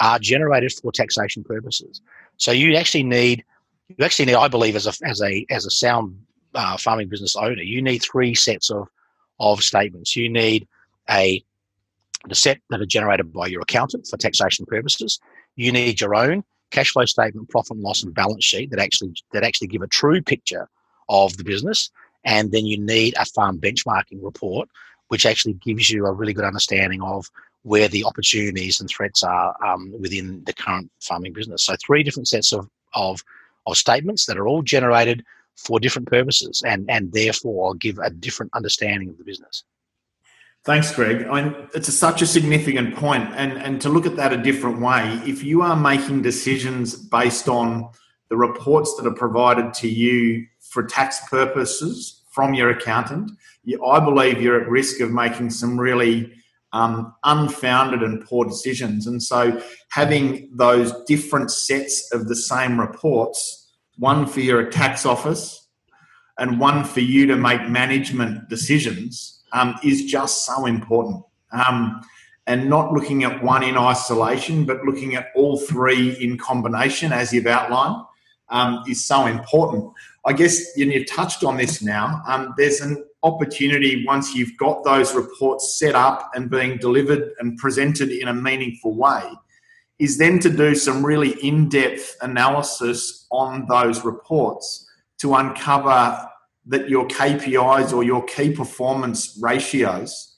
[0.00, 2.00] are generated for taxation purposes.
[2.36, 3.44] So you actually need,
[3.88, 6.18] you actually need, I believe, as a as a as a sound
[6.54, 8.88] uh, farming business owner, you need three sets of
[9.40, 10.16] of statements.
[10.16, 10.66] You need
[11.10, 11.42] a
[12.26, 15.20] the set that are generated by your accountant for taxation purposes.
[15.56, 19.14] You need your own cash flow statement, profit and loss, and balance sheet that actually
[19.32, 20.68] that actually give a true picture
[21.08, 21.90] of the business.
[22.24, 24.68] And then you need a farm benchmarking report,
[25.08, 27.30] which actually gives you a really good understanding of
[27.62, 31.62] where the opportunities and threats are um, within the current farming business.
[31.62, 33.22] So, three different sets of, of,
[33.66, 35.24] of statements that are all generated
[35.56, 39.64] for different purposes and, and therefore give a different understanding of the business.
[40.64, 41.26] Thanks, Greg.
[41.26, 44.38] I mean, it's a, such a significant point, and and to look at that a
[44.38, 45.20] different way.
[45.26, 47.90] If you are making decisions based on
[48.30, 53.30] the reports that are provided to you for tax purposes from your accountant,
[53.62, 56.32] you, I believe you're at risk of making some really
[56.74, 59.06] um, unfounded and poor decisions.
[59.06, 65.68] And so, having those different sets of the same reports, one for your tax office
[66.36, 71.22] and one for you to make management decisions um, is just so important.
[71.52, 72.02] Um,
[72.46, 77.32] and not looking at one in isolation, but looking at all three in combination, as
[77.32, 78.04] you've outlined,
[78.50, 79.90] um, is so important.
[80.26, 82.20] I guess you've touched on this now.
[82.26, 87.58] Um, there's an opportunity once you've got those reports set up and being delivered and
[87.58, 89.22] presented in a meaningful way,
[89.98, 94.86] is then to do some really in depth analysis on those reports
[95.18, 96.28] to uncover
[96.66, 100.36] that your KPIs or your key performance ratios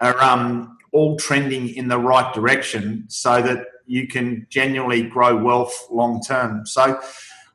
[0.00, 5.74] are um, all trending in the right direction so that you can genuinely grow wealth
[5.90, 6.66] long term.
[6.66, 7.00] So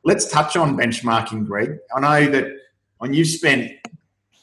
[0.04, 1.78] let's touch on benchmarking, Greg.
[1.96, 2.48] I know that
[3.00, 3.72] when you've spent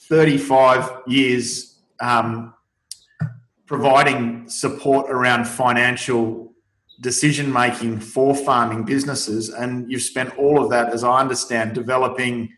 [0.09, 2.55] 35 years um,
[3.66, 6.53] providing support around financial
[7.01, 12.49] decision making for farming businesses, and you've spent all of that, as I understand, developing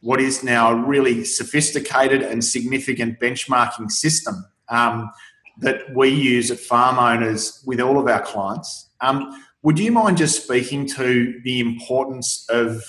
[0.00, 5.10] what is now a really sophisticated and significant benchmarking system um,
[5.58, 8.90] that we use at farm owners with all of our clients.
[9.00, 12.82] Um, would you mind just speaking to the importance of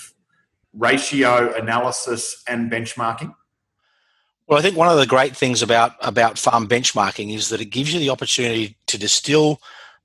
[0.72, 3.32] ratio analysis and benchmarking?
[4.46, 7.66] Well, I think one of the great things about about farm benchmarking is that it
[7.66, 9.58] gives you the opportunity to distill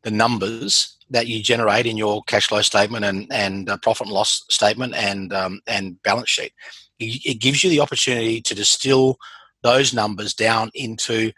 [0.04, 4.14] the numbers that you generate in your cash flow statement and and uh, profit and
[4.14, 6.54] loss statement and um, and balance sheet
[7.00, 9.18] it gives you the opportunity to distill
[9.64, 11.32] those numbers down into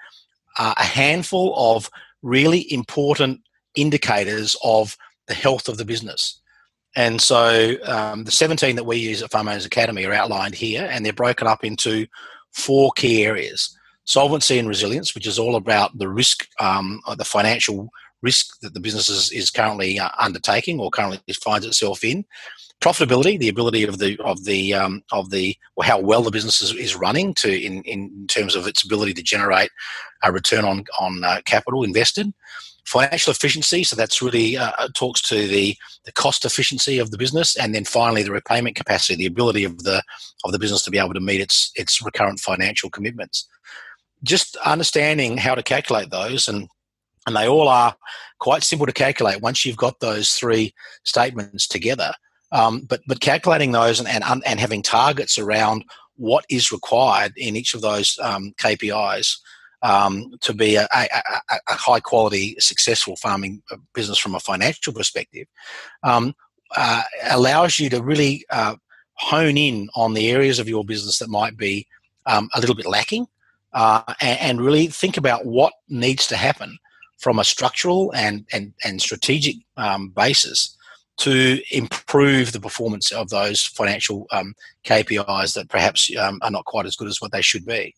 [0.57, 1.89] uh, a handful of
[2.21, 3.41] really important
[3.75, 6.39] indicators of the health of the business.
[6.95, 10.87] And so um, the 17 that we use at Farm Owners Academy are outlined here,
[10.91, 12.05] and they're broken up into
[12.51, 17.89] four key areas solvency and resilience, which is all about the risk, um, the financial
[18.21, 22.25] risk that the business is, is currently uh, undertaking or currently finds itself in
[22.81, 26.61] profitability, the ability of the of the um, of the well, how well the business
[26.61, 29.69] is, is running to in, in terms of its ability to generate
[30.23, 32.33] a return on on uh, capital invested.
[32.85, 37.17] Financial efficiency, so that's really uh, uh, talks to the the cost efficiency of the
[37.17, 40.01] business, and then finally the repayment capacity, the ability of the
[40.43, 43.47] of the business to be able to meet its its recurrent financial commitments.
[44.23, 46.67] Just understanding how to calculate those and
[47.27, 47.95] and they all are
[48.39, 52.11] quite simple to calculate once you've got those three statements together
[52.51, 57.55] um, but but calculating those and, and and having targets around what is required in
[57.55, 59.37] each of those um, KPIs
[59.83, 61.07] um, to be a, a,
[61.67, 65.47] a, high quality, successful farming uh, business from a financial perspective
[66.03, 66.35] um,
[66.75, 68.75] uh, allows you to really uh,
[69.15, 71.87] hone in on the areas of your business that might be
[72.25, 73.27] um, a little bit lacking
[73.73, 76.77] uh, and, and, really think about what needs to happen
[77.17, 80.75] from a structural and, and, and strategic um, basis
[81.17, 84.53] to improve the performance of those financial um,
[84.85, 87.95] KPIs that perhaps um, are not quite as good as what they should be.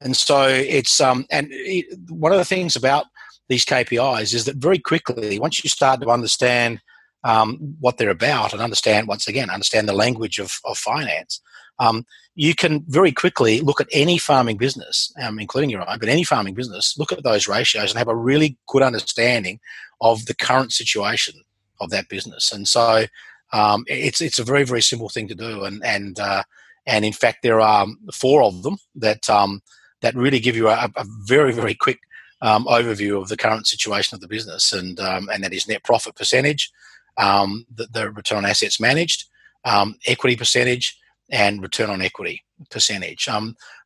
[0.00, 3.06] And so it's um, and it, one of the things about
[3.48, 6.80] these KPIs is that very quickly, once you start to understand
[7.24, 11.40] um, what they're about and understand once again understand the language of, of finance,
[11.78, 12.04] um,
[12.34, 16.24] you can very quickly look at any farming business, um, including your own, but any
[16.24, 19.60] farming business, look at those ratios and have a really good understanding
[20.00, 21.34] of the current situation
[21.80, 22.52] of that business.
[22.52, 23.06] And so
[23.52, 26.42] um, it's it's a very very simple thing to do, and and uh,
[26.86, 29.60] and in fact there are four of them that um,
[30.04, 31.98] that really give you a, a very very quick
[32.42, 35.82] um, overview of the current situation of the business, and um, and that is net
[35.82, 36.70] profit percentage,
[37.16, 39.24] um, the, the, return on assets managed,
[39.64, 40.98] um, equity percentage,
[41.30, 43.26] and return on equity percentage.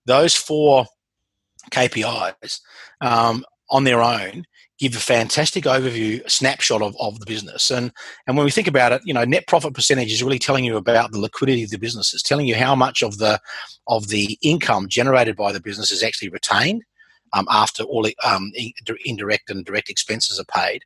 [0.07, 0.87] those four
[1.71, 2.61] KPIs
[3.71, 4.45] on their own
[4.79, 7.71] give a fantastic overview snapshot of, of the business.
[7.71, 7.93] And
[8.27, 10.77] and when we think about it you know net profit percentage is really telling you
[10.77, 12.15] about the liquidity of the business.
[12.15, 13.41] It's telling you how much of the
[13.87, 16.83] of the income generated by the business is actually retained
[17.33, 18.53] um, after all um,
[19.05, 20.83] indirect and direct expenses are paid.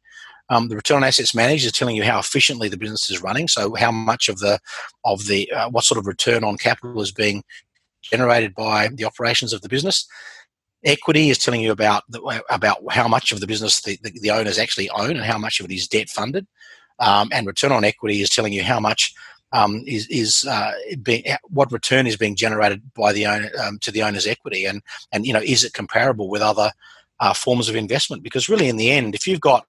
[0.49, 3.49] Um, the return on assets managed is telling you how efficiently the business is running.
[3.49, 4.59] So how much of the
[5.05, 7.45] of the uh, what sort of return on capital is being
[8.03, 10.07] generated by the operations of the business
[10.85, 14.31] Equity is telling you about the, about how much of the business the, the, the,
[14.31, 16.47] owners actually own and how much of it is debt funded.
[16.99, 19.15] Um, and return on equity is telling you how much
[19.53, 20.73] um, is is uh,
[21.03, 24.83] being what return is being generated by the owner um, to the owner's equity, and
[25.13, 26.71] and you know is it comparable with other
[27.21, 28.23] uh, forms of investment?
[28.23, 29.67] Because really, in the end, if you've got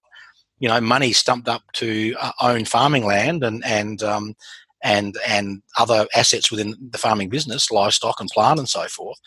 [0.60, 4.36] you know money stumped up to uh, own farming land and and um,
[4.84, 9.20] and and other assets within the farming business, livestock and plant and so forth,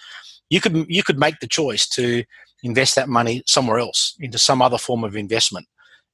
[0.50, 2.24] you could you could make the choice to
[2.62, 5.66] invest that money somewhere else into some other form of investment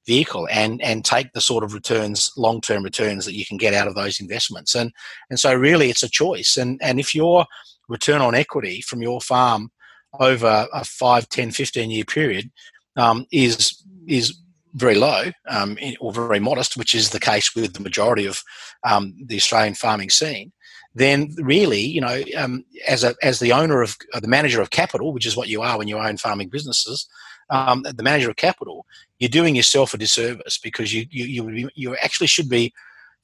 [0.05, 3.73] vehicle and and take the sort of returns long term returns that you can get
[3.73, 4.75] out of those investments.
[4.75, 4.91] And
[5.29, 6.57] and so really it's a choice.
[6.57, 7.45] And and if your
[7.87, 9.71] return on equity from your farm
[10.19, 12.51] over a 5 10 15 year period
[12.95, 14.37] um, is is
[14.75, 18.41] very low um, or very modest which is the case with the majority of
[18.83, 20.51] um, the australian farming scene
[20.95, 24.69] then really, you know, um, as a as the owner of uh, the manager of
[24.69, 27.07] capital, which is what you are when you own farming businesses,
[27.49, 28.85] um, the manager of capital,
[29.19, 32.73] you're doing yourself a disservice because you you you, you actually should be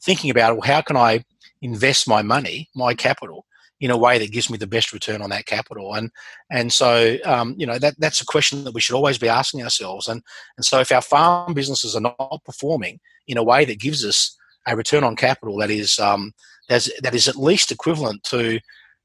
[0.02, 1.24] thinking about well, how can I
[1.62, 3.46] invest my money, my capital,
[3.80, 5.94] in a way that gives me the best return on that capital.
[5.94, 6.12] And
[6.52, 9.64] and so um, you know that that's a question that we should always be asking
[9.64, 10.08] ourselves.
[10.08, 10.22] And
[10.58, 14.36] and so if our farm businesses are not performing in a way that gives us
[14.68, 16.34] a return on capital that is um,
[16.70, 18.60] that is at least equivalent to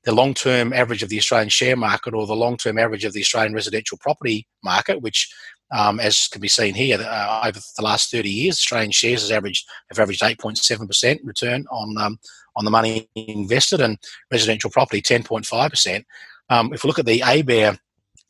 [0.04, 3.12] the long term average of the Australian share market or the long term average of
[3.12, 5.32] the Australian residential property market, which,
[5.72, 9.30] um, as can be seen here, uh, over the last 30 years, Australian shares has
[9.30, 12.18] averaged, have averaged 8.7% return on, um,
[12.56, 13.98] on the money invested and
[14.30, 16.04] residential property 10.5%.
[16.50, 17.78] Um, if we look at the ABARE,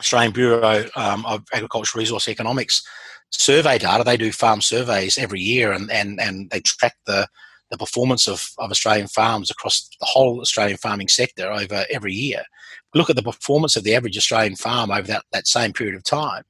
[0.00, 2.82] Australian Bureau um, of Agricultural Resource Economics
[3.30, 7.26] survey data, they do farm surveys every year and, and, and they track the
[7.70, 12.42] the performance of, of Australian farms across the whole Australian farming sector over every year.
[12.94, 16.04] Look at the performance of the average Australian farm over that, that same period of
[16.04, 16.42] time.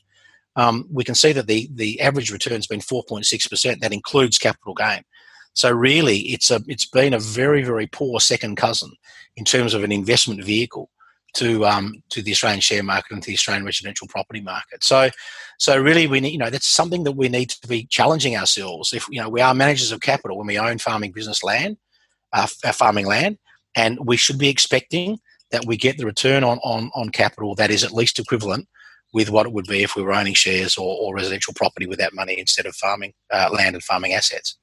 [0.57, 3.81] Um, we can see that the, the average return has been 4.6%.
[3.81, 5.03] That includes capital gain.
[5.55, 8.93] So really, it's a it's been a very very poor second cousin
[9.37, 10.91] in terms of an investment vehicle
[11.35, 14.83] to um, to the Australian share market and to the Australian residential property market.
[14.83, 15.11] So,
[15.59, 18.93] so really, we need you know that's something that we need to be challenging ourselves.
[18.93, 21.77] If you know we are managers of capital when we own farming business land,
[22.33, 23.39] uh, our farming land,
[23.75, 25.19] and we should be expecting
[25.51, 28.69] that we get the return on on on capital that is at least equivalent
[29.13, 31.99] with what it would be if we were owning shares or, or residential property with
[32.01, 34.59] that money instead of farming uh, land and farming assets.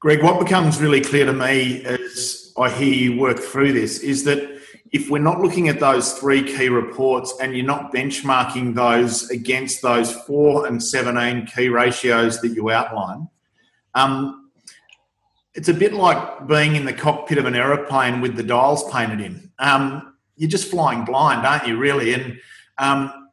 [0.00, 4.24] Greg, what becomes really clear to me as I hear you work through this is
[4.24, 4.59] that
[4.92, 9.82] if we're not looking at those three key reports and you're not benchmarking those against
[9.82, 13.28] those four and 17 key ratios that you outline,
[13.94, 14.50] um,
[15.54, 19.20] it's a bit like being in the cockpit of an aeroplane with the dials painted
[19.20, 19.50] in.
[19.58, 22.14] Um, you're just flying blind, aren't you, really?
[22.14, 22.40] And
[22.78, 23.28] um,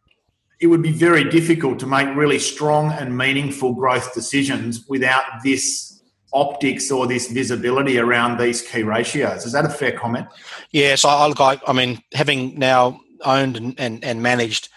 [0.60, 5.87] it would be very difficult to make really strong and meaningful growth decisions without this
[6.34, 9.46] optics or this visibility around these key ratios.
[9.46, 10.28] Is that a fair comment?
[10.72, 14.70] Yes, I, I, I mean, having now owned and, and, and, managed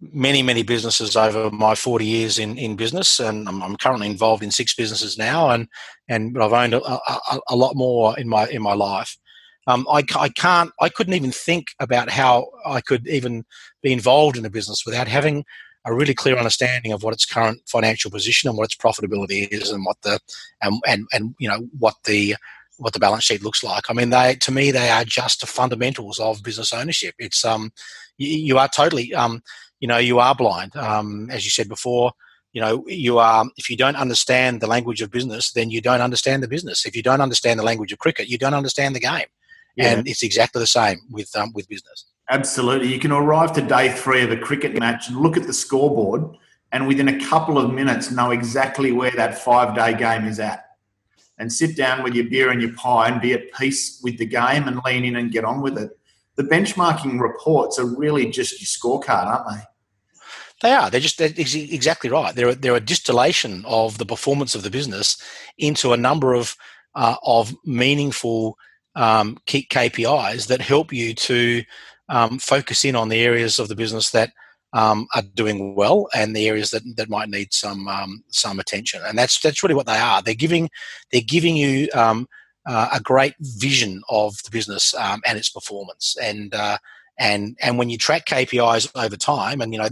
[0.00, 4.42] many, many businesses over my 40 years in, in business, and I'm, I'm currently involved
[4.42, 5.66] in six businesses now, and,
[6.08, 9.16] and I've owned a, a, a lot more in my, in my life.
[9.66, 13.44] Um, I, I can't, I couldn't even think about how I could even
[13.82, 15.44] be involved in a business without having
[15.84, 19.70] a really clear understanding of what its current financial position and what its profitability is
[19.70, 20.18] and what the
[20.62, 22.36] and and, and you know what the
[22.78, 23.84] what the balance sheet looks like.
[23.88, 27.14] I mean, they to me they are just the fundamentals of business ownership.
[27.18, 27.72] It's um
[28.18, 29.42] you, you are totally um
[29.80, 32.12] you know you are blind um as you said before.
[32.52, 36.02] You know, you are if you don't understand the language of business, then you don't
[36.02, 36.84] understand the business.
[36.84, 39.26] If you don't understand the language of cricket, you don't understand the game.
[39.74, 39.92] Yeah.
[39.92, 42.04] And it's exactly the same with um, with business.
[42.30, 42.92] Absolutely.
[42.92, 46.24] You can arrive to day three of a cricket match and look at the scoreboard,
[46.70, 50.64] and within a couple of minutes, know exactly where that five day game is at.
[51.38, 54.26] And sit down with your beer and your pie and be at peace with the
[54.26, 55.98] game and lean in and get on with it.
[56.36, 59.64] The benchmarking reports are really just your scorecard, aren't they?
[60.62, 60.88] They are.
[60.88, 62.34] They're just they're exactly right.
[62.34, 65.20] They're, they're a distillation of the performance of the business
[65.58, 66.56] into a number of
[66.94, 68.56] uh, of meaningful
[68.94, 71.64] um, KPIs that help you to
[72.12, 74.30] um, focus in on the areas of the business that
[74.74, 79.00] um, are doing well and the areas that, that might need some um, some attention.
[79.04, 80.22] And that's that's really what they are.
[80.22, 80.70] They're giving
[81.10, 82.28] they're giving you um,
[82.66, 86.16] uh, a great vision of the business um, and its performance.
[86.22, 86.78] And uh,
[87.18, 89.88] and and when you track KPIs over time, and you know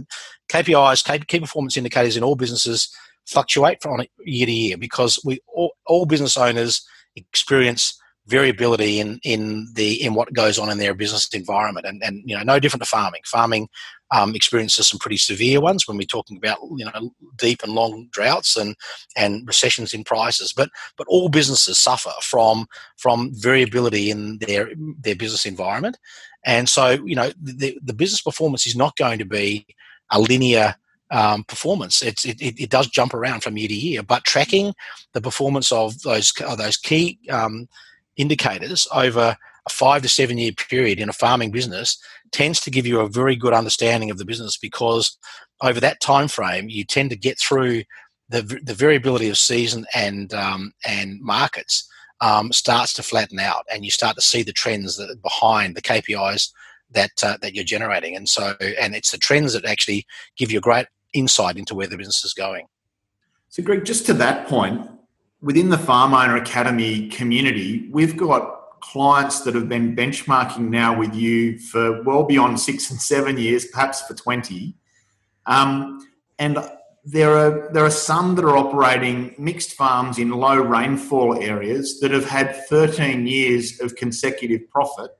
[0.51, 2.95] KPIs key performance indicators in all businesses
[3.25, 8.00] fluctuate from year to year because we all, all business owners experience
[8.31, 12.35] variability in in the in what goes on in their business environment, and and you
[12.35, 13.21] know no different to farming.
[13.25, 13.67] Farming
[14.11, 18.07] um, experiences some pretty severe ones when we're talking about you know deep and long
[18.11, 18.75] droughts and
[19.15, 20.53] and recessions in prices.
[20.55, 22.65] But but all businesses suffer from
[22.97, 24.71] from variability in their
[25.01, 25.97] their business environment,
[26.45, 29.65] and so you know the the business performance is not going to be
[30.11, 30.75] a linear
[31.11, 32.01] um, performance.
[32.01, 34.73] It's, it, it, does jump around from year to year, but tracking
[35.13, 37.67] the performance of those of those key um,
[38.17, 41.97] indicators over a five to seven year period in a farming business
[42.31, 45.17] tends to give you a very good understanding of the business because
[45.61, 47.83] over that time frame you tend to get through
[48.29, 51.87] the, the variability of season and um, and markets
[52.21, 55.81] um, starts to flatten out and you start to see the trends that behind the
[55.81, 56.51] KPIs
[56.91, 60.05] that uh, that you're generating and so and it's the trends that actually
[60.37, 62.67] give you a great insight into where the business is going.
[63.49, 64.89] So, Greg, just to that point,
[65.41, 71.13] within the Farm Owner Academy community, we've got clients that have been benchmarking now with
[71.13, 74.75] you for well beyond six and seven years, perhaps for 20.
[75.45, 76.07] Um,
[76.39, 76.57] and
[77.03, 82.11] there are there are some that are operating mixed farms in low rainfall areas that
[82.11, 85.11] have had 13 years of consecutive profit,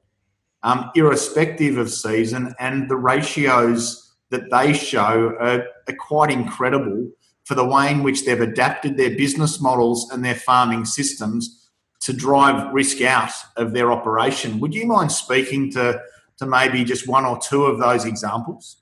[0.61, 7.11] um, irrespective of season, and the ratios that they show are, are quite incredible
[7.51, 12.13] for the way in which they've adapted their business models and their farming systems to
[12.13, 14.61] drive risk out of their operation.
[14.61, 15.99] Would you mind speaking to,
[16.37, 18.77] to maybe just one or two of those examples?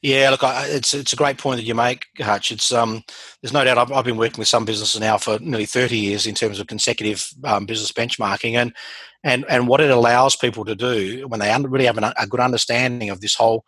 [0.00, 2.50] Yeah, look, it's it's a great point that you make, Hutch.
[2.50, 3.02] It's um,
[3.42, 3.76] there's no doubt.
[3.76, 6.66] I've, I've, been working with some businesses now for nearly 30 years in terms of
[6.66, 8.74] consecutive um, business benchmarking, and
[9.22, 12.40] and and what it allows people to do when they really have an, a good
[12.40, 13.64] understanding of this whole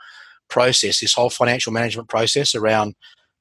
[0.49, 2.95] process, this whole financial management process around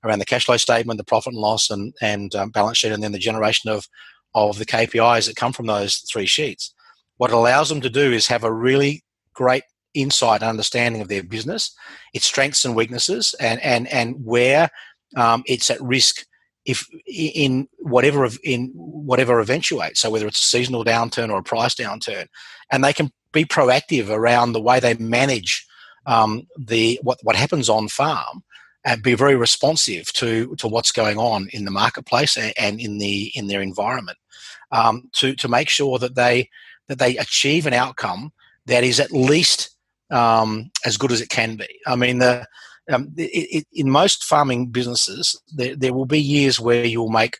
[0.05, 3.03] around the cash flow statement, the profit and loss, and and um, balance sheet, and
[3.03, 3.87] then the generation of
[4.33, 6.73] of the KPIs that come from those three sheets.
[7.17, 9.03] What it allows them to do is have a really
[9.33, 11.73] great insight and understanding of their business,
[12.13, 14.69] its strengths and weaknesses, and and and where
[15.15, 16.25] um, it's at risk
[16.65, 20.01] if in whatever in whatever eventuates.
[20.01, 22.27] So whether it's a seasonal downturn or a price downturn,
[22.71, 25.65] and they can be proactive around the way they manage
[26.05, 28.43] um, the what what happens on farm
[28.85, 32.99] and be very responsive to to what's going on in the marketplace and, and in
[32.99, 34.17] the in their environment
[34.71, 36.49] um, to to make sure that they
[36.87, 38.31] that they achieve an outcome
[38.67, 39.75] that is at least
[40.11, 41.67] um, as good as it can be.
[41.87, 42.45] I mean, the,
[42.91, 47.39] um, it, it, in most farming businesses, there, there will be years where you'll make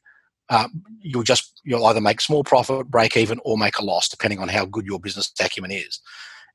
[0.49, 0.67] uh,
[0.99, 4.47] you'll just you'll either make small profit, break even, or make a loss, depending on
[4.47, 5.99] how good your business acumen is.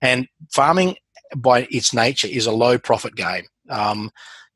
[0.01, 0.97] And farming
[1.37, 3.45] by its nature is a low profit game.
[3.69, 4.11] Um,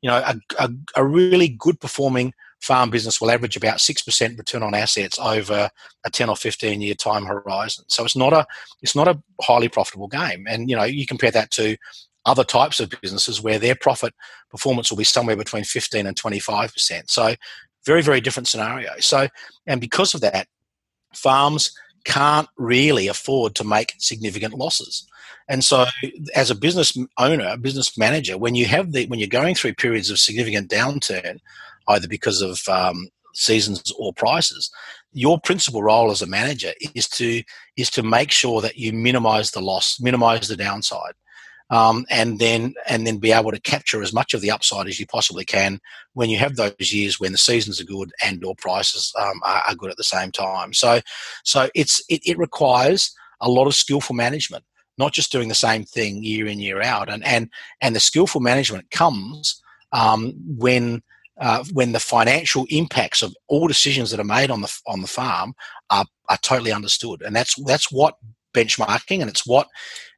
[0.05, 4.37] you know, a, a, a, really good performing farm business will average about six percent
[4.37, 5.67] return on assets over
[6.05, 7.85] a ten or fifteen year time horizon.
[7.87, 8.45] So it's not a
[8.83, 10.45] it's not a highly profitable game.
[10.47, 11.75] And you know, you compare that to
[12.23, 14.13] other types of businesses where their profit
[14.51, 17.09] performance will be somewhere between 15 and 25 percent.
[17.09, 17.33] So
[17.83, 18.91] very very different scenario.
[18.99, 19.27] So
[19.65, 20.45] and because of that,
[21.15, 21.71] farms
[22.05, 25.07] can't really afford to make significant losses.
[25.47, 25.85] And so,
[26.33, 29.75] as a business owner, a business manager, when you have the when you're going through
[29.75, 31.39] periods of significant downturn,
[31.87, 34.71] either because of um, seasons or prices,
[35.13, 37.43] your principal role as a manager is to
[37.77, 41.13] is to make sure that you minimise the loss, minimise the downside,
[41.69, 44.99] um, and then and then be able to capture as much of the upside as
[44.99, 45.79] you possibly can
[46.13, 49.63] when you have those years when the seasons are good and or prices um, are,
[49.67, 50.73] are, good at the same time.
[50.73, 51.01] So,
[51.43, 54.63] so it's it, it requires a lot of skillful management
[54.97, 57.09] not just doing the same thing year in year out.
[57.09, 57.49] And and
[57.81, 59.61] and the skillful management comes
[59.91, 61.01] um, when
[61.39, 65.07] uh, when the financial impacts of all decisions that are made on the on the
[65.07, 65.53] farm
[65.89, 67.21] are, are totally understood.
[67.21, 68.15] And that's that's what
[68.53, 69.67] benchmarking and it's what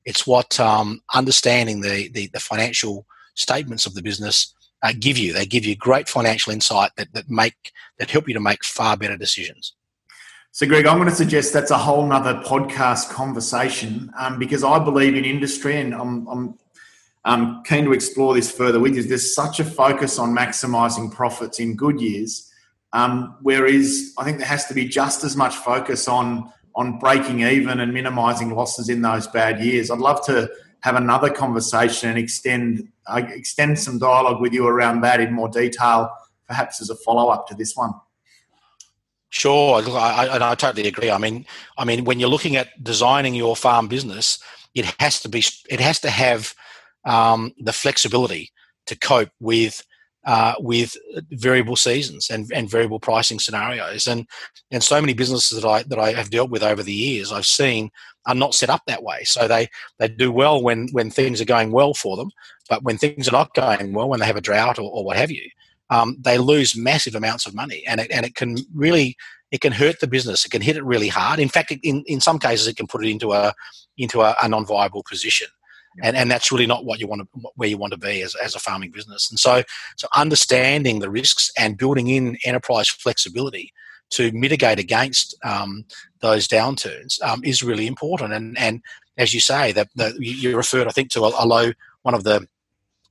[0.07, 3.05] it's what um, understanding the, the, the financial
[3.35, 5.33] statements of the business uh, give you.
[5.33, 8.95] They give you great financial insight that, that make that help you to make far
[8.95, 9.73] better decisions.
[10.51, 14.79] So, Greg, I'm going to suggest that's a whole nother podcast conversation um, because I
[14.79, 16.57] believe in industry and I'm, I'm,
[17.25, 19.03] I'm, keen to explore this further with you.
[19.03, 22.49] There's such a focus on maximising profits in good years,
[22.93, 27.41] um, whereas I think there has to be just as much focus on, on breaking
[27.41, 29.89] even and minimising losses in those bad years.
[29.89, 30.49] I'd love to
[30.81, 35.49] have another conversation and extend, uh, extend some dialogue with you around that in more
[35.49, 36.11] detail,
[36.47, 37.93] perhaps as a follow up to this one.
[39.29, 41.09] Sure, I, I, I, totally agree.
[41.09, 41.45] I mean,
[41.77, 44.39] I mean, when you're looking at designing your farm business,
[44.75, 46.53] it has to be, it has to have
[47.05, 48.51] um, the flexibility
[48.85, 49.83] to cope with
[50.27, 50.95] uh, with
[51.31, 54.05] variable seasons and, and variable pricing scenarios.
[54.05, 54.27] And
[54.69, 57.45] and so many businesses that I that I have dealt with over the years, I've
[57.45, 57.89] seen
[58.27, 59.23] are not set up that way.
[59.23, 59.69] So they
[59.99, 62.29] they do well when when things are going well for them,
[62.69, 65.15] but when things are not going well, when they have a drought or, or what
[65.15, 65.49] have you,
[65.89, 69.15] um, they lose massive amounts of money, and it, and it can really
[69.51, 70.43] it can hurt the business.
[70.43, 71.39] It can hit it really hard.
[71.39, 73.53] In fact, in, in some cases, it can put it into a
[73.97, 75.47] into a, a non-viable position
[76.01, 78.35] and and that's really not what you want to where you want to be as,
[78.35, 79.29] as a farming business.
[79.29, 79.63] And so
[79.95, 83.73] so understanding the risks and building in enterprise flexibility
[84.09, 85.85] to mitigate against um,
[86.19, 88.33] those downturns um, is really important.
[88.33, 88.81] And and
[89.17, 89.89] as you say that,
[90.19, 91.71] you referred I think to a, a, low
[92.03, 92.47] one of the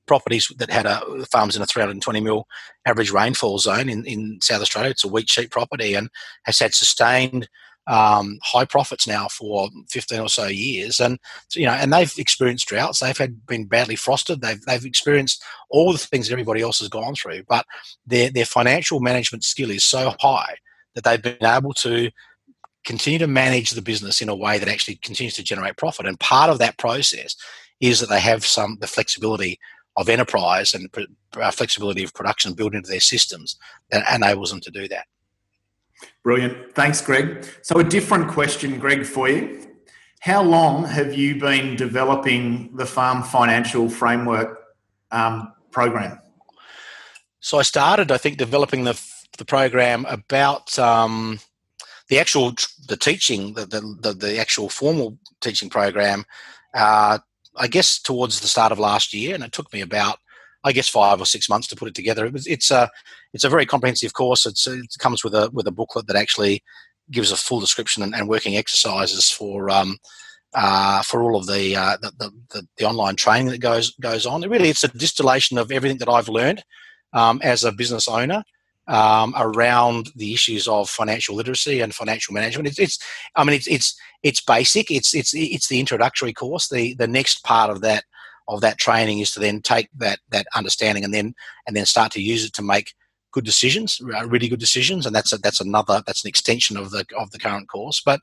[0.06, 2.46] properties that had a farms in a 320 mil
[2.86, 4.90] average rainfall zone in, in South Australia.
[4.90, 6.08] It's a wheat sheep property and
[6.44, 7.48] has had sustained
[7.86, 11.00] um, high profits now for 15 or so years.
[11.00, 11.18] And
[11.54, 13.00] you know and they've experienced droughts.
[13.00, 14.40] They've had been badly frosted.
[14.40, 17.42] They've, they've experienced all the things that everybody else has gone through.
[17.48, 17.66] But
[18.06, 20.56] their, their financial management skill is so high
[20.94, 22.10] that they've been able to
[22.84, 26.06] continue to manage the business in a way that actually continues to generate profit.
[26.06, 27.36] And part of that process
[27.80, 29.58] is that they have some the flexibility
[29.96, 30.88] of enterprise and
[31.40, 33.56] uh, flexibility of production built into their systems
[33.90, 35.06] that enables them to do that
[36.22, 36.74] Brilliant.
[36.74, 37.46] Thanks, Greg.
[37.62, 39.62] So, a different question, Greg, for you.
[40.20, 44.58] How long have you been developing the Farm Financial Framework
[45.10, 46.18] um, program?
[47.40, 49.00] So, I started, I think, developing the,
[49.38, 51.38] the program about um,
[52.08, 52.54] the actual
[52.88, 56.24] the teaching, the, the, the, actual formal teaching program,
[56.74, 57.18] uh,
[57.56, 59.34] I guess, towards the start of last year.
[59.34, 60.18] And it took me about
[60.66, 62.26] I guess five or six months to put it together.
[62.26, 62.90] It was, it's a
[63.32, 64.44] it's a very comprehensive course.
[64.46, 66.62] It's, it comes with a with a booklet that actually
[67.10, 69.96] gives a full description and, and working exercises for um,
[70.54, 74.42] uh, for all of the, uh, the, the, the online training that goes goes on.
[74.42, 76.64] It really, it's a distillation of everything that I've learned
[77.12, 78.42] um, as a business owner
[78.88, 82.68] um, around the issues of financial literacy and financial management.
[82.68, 82.98] It's, it's
[83.34, 84.90] I mean, it's it's it's basic.
[84.90, 86.68] It's it's it's the introductory course.
[86.68, 88.04] The the next part of that
[88.48, 91.34] of that training is to then take that that understanding and then
[91.66, 92.94] and then start to use it to make
[93.36, 96.90] good decisions, uh, really good decisions, and that's a, that's another that's an extension of
[96.90, 98.00] the of the current course.
[98.04, 98.20] But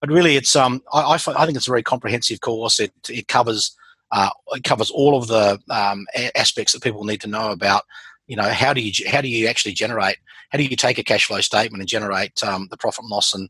[0.00, 2.78] but really, it's um I, I, I think it's a very comprehensive course.
[2.78, 3.74] It it covers
[4.12, 7.84] uh, it covers all of the um, aspects that people need to know about.
[8.26, 10.18] You know how do you how do you actually generate
[10.50, 13.34] how do you take a cash flow statement and generate um, the profit and loss
[13.34, 13.48] and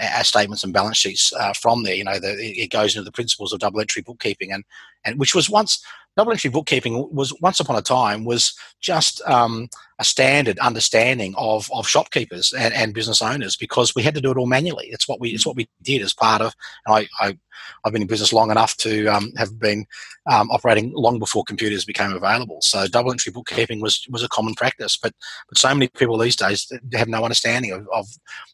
[0.00, 1.94] uh, statements and balance sheets uh, from there.
[1.94, 4.64] You know, the, it goes into the principles of double entry bookkeeping, and
[5.04, 5.84] and which was once
[6.16, 11.70] double entry bookkeeping was once upon a time was just um, a standard understanding of,
[11.72, 14.88] of shopkeepers and, and, business owners because we had to do it all manually.
[14.90, 16.54] It's what we it's what we did as part of.
[16.86, 17.38] I, I
[17.84, 19.86] have been in business long enough to um, have been
[20.30, 22.58] um, operating long before computers became available.
[22.60, 24.98] So double entry bookkeeping was was a common practice.
[25.00, 25.14] But
[25.48, 28.06] but so many people these days have no understanding of, of,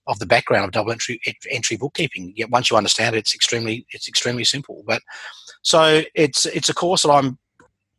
[0.06, 2.34] of the background of double entry entry bookkeeping.
[2.36, 4.84] Yet once you understand it, it's extremely it's extremely simple.
[4.86, 5.02] But
[5.62, 7.38] so it's it's a course that I'm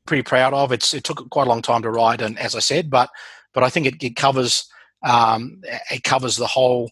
[0.09, 0.73] pretty proud of.
[0.73, 3.09] It's it took quite a long time to write, and as I said, but
[3.53, 4.67] but I think it, it covers
[5.03, 6.91] um, it covers the whole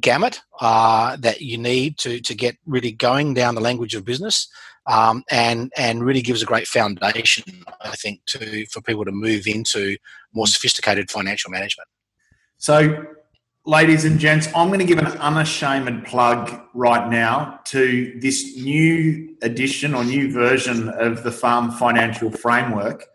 [0.00, 4.46] gamut uh, that you need to to get really going down the language of business,
[4.86, 7.44] um, and and really gives a great foundation,
[7.80, 9.96] I think, to for people to move into
[10.34, 11.88] more sophisticated financial management.
[12.58, 13.06] So
[13.70, 19.36] ladies and gents, I'm going to give an unashamed plug right now to this new
[19.42, 23.06] edition or new version of the Farm Financial Framework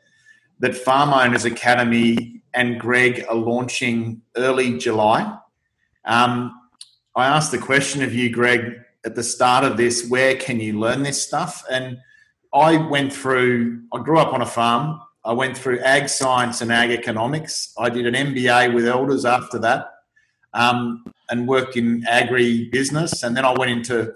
[0.59, 5.37] that Farm Owners Academy and Greg are launching early July.
[6.05, 6.57] Um,
[7.17, 10.79] I asked the question of you, Greg, at the start of this where can you
[10.79, 11.65] learn this stuff?
[11.69, 11.97] And
[12.53, 15.01] I went through, I grew up on a farm.
[15.25, 17.73] I went through ag science and ag economics.
[17.77, 19.87] I did an MBA with elders after that
[20.55, 23.21] um, and worked in agri business.
[23.21, 24.15] And then I went into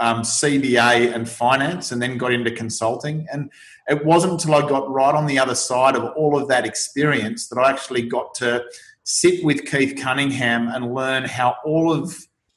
[0.00, 3.26] um, CBA and finance and then got into consulting.
[3.32, 3.50] And
[3.88, 7.48] it wasn't until I got right on the other side of all of that experience
[7.48, 8.64] that I actually got to
[9.04, 12.14] sit with Keith Cunningham and learn how all of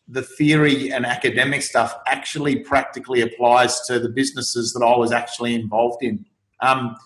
[0.07, 5.55] the theory and academic stuff actually practically applies to the businesses that I was actually
[5.55, 6.25] involved in.
[6.59, 6.97] Um,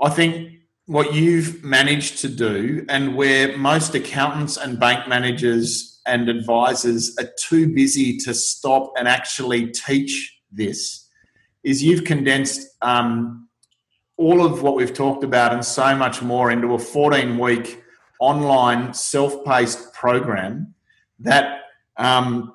[0.00, 0.57] I think
[0.88, 7.28] what you've managed to do, and where most accountants and bank managers and advisors are
[7.38, 11.06] too busy to stop and actually teach this,
[11.62, 13.46] is you've condensed um,
[14.16, 17.84] all of what we've talked about and so much more into a 14 week
[18.18, 20.72] online self paced program
[21.18, 21.64] that
[21.98, 22.54] um,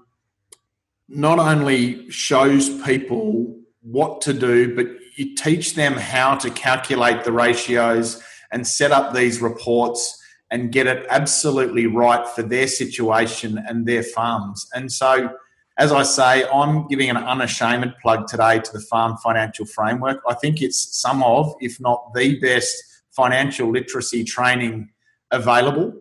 [1.08, 7.32] not only shows people what to do, but you teach them how to calculate the
[7.32, 10.20] ratios and set up these reports
[10.52, 14.68] and get it absolutely right for their situation and their farms.
[14.74, 15.32] And so,
[15.78, 20.22] as I say, I'm giving an unashamed plug today to the Farm Financial Framework.
[20.30, 22.76] I think it's some of, if not the best,
[23.10, 24.90] financial literacy training
[25.32, 25.94] available.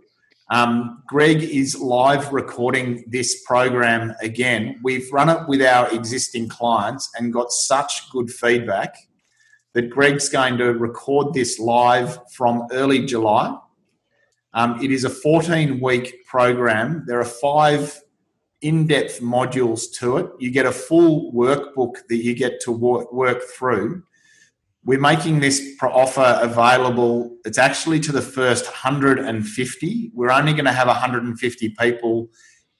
[0.52, 4.78] Um, Greg is live recording this program again.
[4.82, 8.94] We've run it with our existing clients and got such good feedback
[9.72, 13.56] that Greg's going to record this live from early July.
[14.52, 17.04] Um, it is a 14 week program.
[17.06, 17.98] There are five
[18.60, 20.26] in depth modules to it.
[20.38, 24.02] You get a full workbook that you get to work, work through.
[24.84, 27.36] We're making this offer available.
[27.44, 30.10] It's actually to the first 150.
[30.12, 32.30] We're only going to have 150 people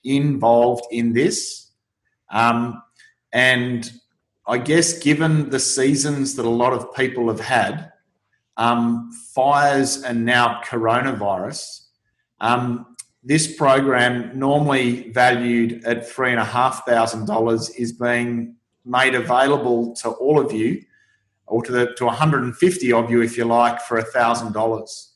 [0.02, 1.70] involved in this.
[2.30, 2.82] Um,
[3.32, 3.90] and
[4.46, 7.92] I guess, given the seasons that a lot of people have had,
[8.56, 11.86] um, fires and now coronavirus,
[12.40, 20.82] um, this program, normally valued at $3,500, is being made available to all of you,
[21.52, 25.06] or to, the, to 150 of you, if you like, for $1,000.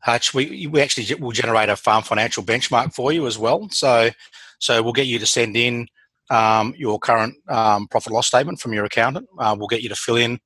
[0.00, 3.70] Hutch, we we actually will generate a farm financial benchmark for you as well.
[3.70, 4.10] So,
[4.58, 5.88] so we'll get you to send in
[6.30, 9.28] um, your current um, profit loss statement from your accountant.
[9.38, 10.40] Uh, we'll get you to fill in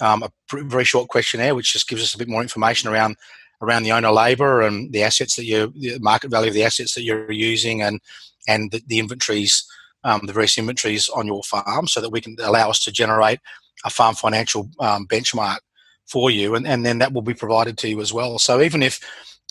[0.00, 3.16] um, a very short questionnaire, which just gives us a bit more information around
[3.62, 6.94] around the owner labour and the assets that you, the market value of the assets
[6.94, 8.00] that you're using, and
[8.48, 9.66] and the, the inventories,
[10.04, 13.38] um, the various inventories on your farm, so that we can allow us to generate
[13.84, 15.58] a farm financial um, benchmark
[16.06, 18.38] for you, and, and then that will be provided to you as well.
[18.38, 19.00] So even if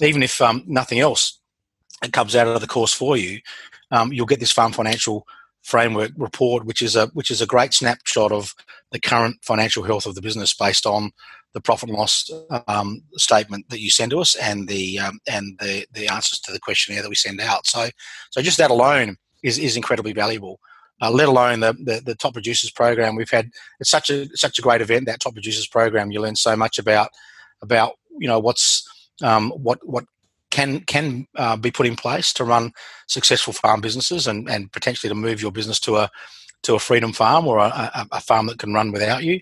[0.01, 1.39] even if um, nothing else
[2.11, 3.39] comes out of the course for you,
[3.91, 5.25] um, you'll get this farm financial
[5.61, 8.53] framework report, which is a which is a great snapshot of
[8.91, 11.11] the current financial health of the business based on
[11.53, 12.29] the profit and loss
[12.67, 16.51] um, statement that you send to us and the um, and the the answers to
[16.51, 17.67] the questionnaire that we send out.
[17.67, 17.89] So
[18.29, 20.59] so just that alone is is incredibly valuable.
[21.01, 24.59] Uh, let alone the, the, the top producers program we've had it's such a such
[24.59, 27.09] a great event that top producers program you learn so much about
[27.61, 28.85] about you know what's
[29.23, 30.03] um, what what
[30.51, 32.71] can can uh, be put in place to run
[33.07, 36.09] successful farm businesses and, and potentially to move your business to a
[36.63, 39.39] to a freedom farm or a, a, farm that can run without you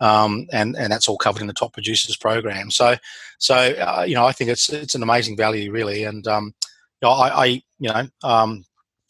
[0.00, 2.70] um, and and that's all covered in the top producers program.
[2.70, 2.96] So
[3.38, 6.54] so uh, you know I think it's it's an amazing value really, and um,
[7.02, 8.64] you know, I, I you know um,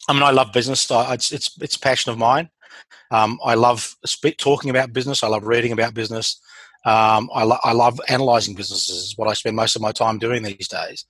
[0.07, 0.89] I mean I love business.
[0.89, 2.49] I, it's it's it's a passion of mine.
[3.11, 5.23] Um, I love speak, talking about business.
[5.23, 6.39] I love reading about business.
[6.85, 8.95] Um, I, lo- I love analysing businesses.
[8.95, 11.05] Is what I spend most of my time doing these days.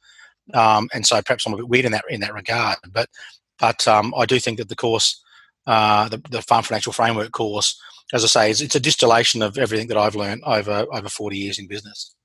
[0.54, 2.78] Um, and so perhaps I'm a bit weird in that in that regard.
[2.91, 3.10] But
[3.60, 5.22] but I do think that the course,
[5.68, 7.80] uh, the, the Farm Financial Framework course,
[8.14, 11.38] as I say, is it's a distillation of everything that I've learned over over 40
[11.38, 12.16] years in business.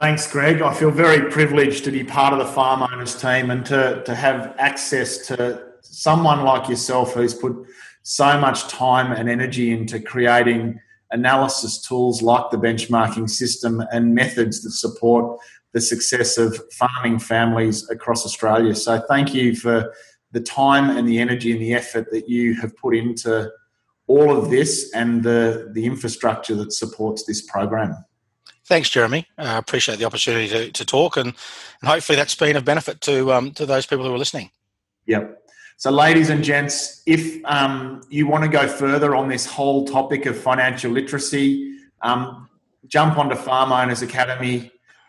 [0.00, 0.62] Thanks, Greg.
[0.62, 4.14] I feel very privileged to be part of the farm owners team and to, to
[4.14, 7.54] have access to someone like yourself who's put
[8.02, 10.80] so much time and energy into creating
[11.10, 15.38] analysis tools like the benchmarking system and methods that support
[15.72, 18.74] the success of farming families across Australia.
[18.74, 19.92] So, thank you for
[20.32, 23.50] the time and the energy and the effort that you have put into
[24.06, 27.94] all of this and the, the infrastructure that supports this program.
[28.64, 29.26] Thanks, Jeremy.
[29.38, 31.28] I uh, appreciate the opportunity to, to talk, and,
[31.80, 34.50] and hopefully that's been of benefit to um, to those people who are listening.
[35.06, 35.38] Yep.
[35.76, 40.26] So, ladies and gents, if um, you want to go further on this whole topic
[40.26, 42.48] of financial literacy, um,
[42.86, 43.34] jump onto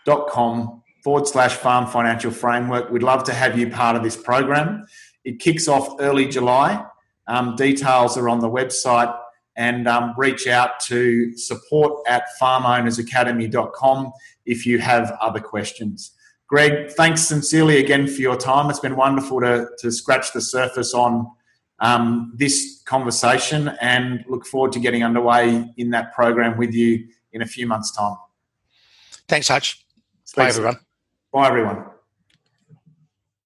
[0.06, 2.92] farmownersacademy.com forward slash farm financial framework.
[2.92, 4.86] We'd love to have you part of this program.
[5.24, 6.86] It kicks off early July.
[7.28, 9.16] Um, details are on the website
[9.56, 14.12] and um, reach out to support at farmownersacademy.com
[14.46, 16.12] if you have other questions.
[16.48, 18.70] Greg, thanks sincerely again for your time.
[18.70, 21.30] It's been wonderful to, to scratch the surface on
[21.80, 27.42] um, this conversation and look forward to getting underway in that program with you in
[27.42, 28.18] a few months' time.
[29.28, 29.86] Thanks, Hutch.
[30.36, 30.78] Bye, everyone.
[31.34, 31.91] Bye, everyone.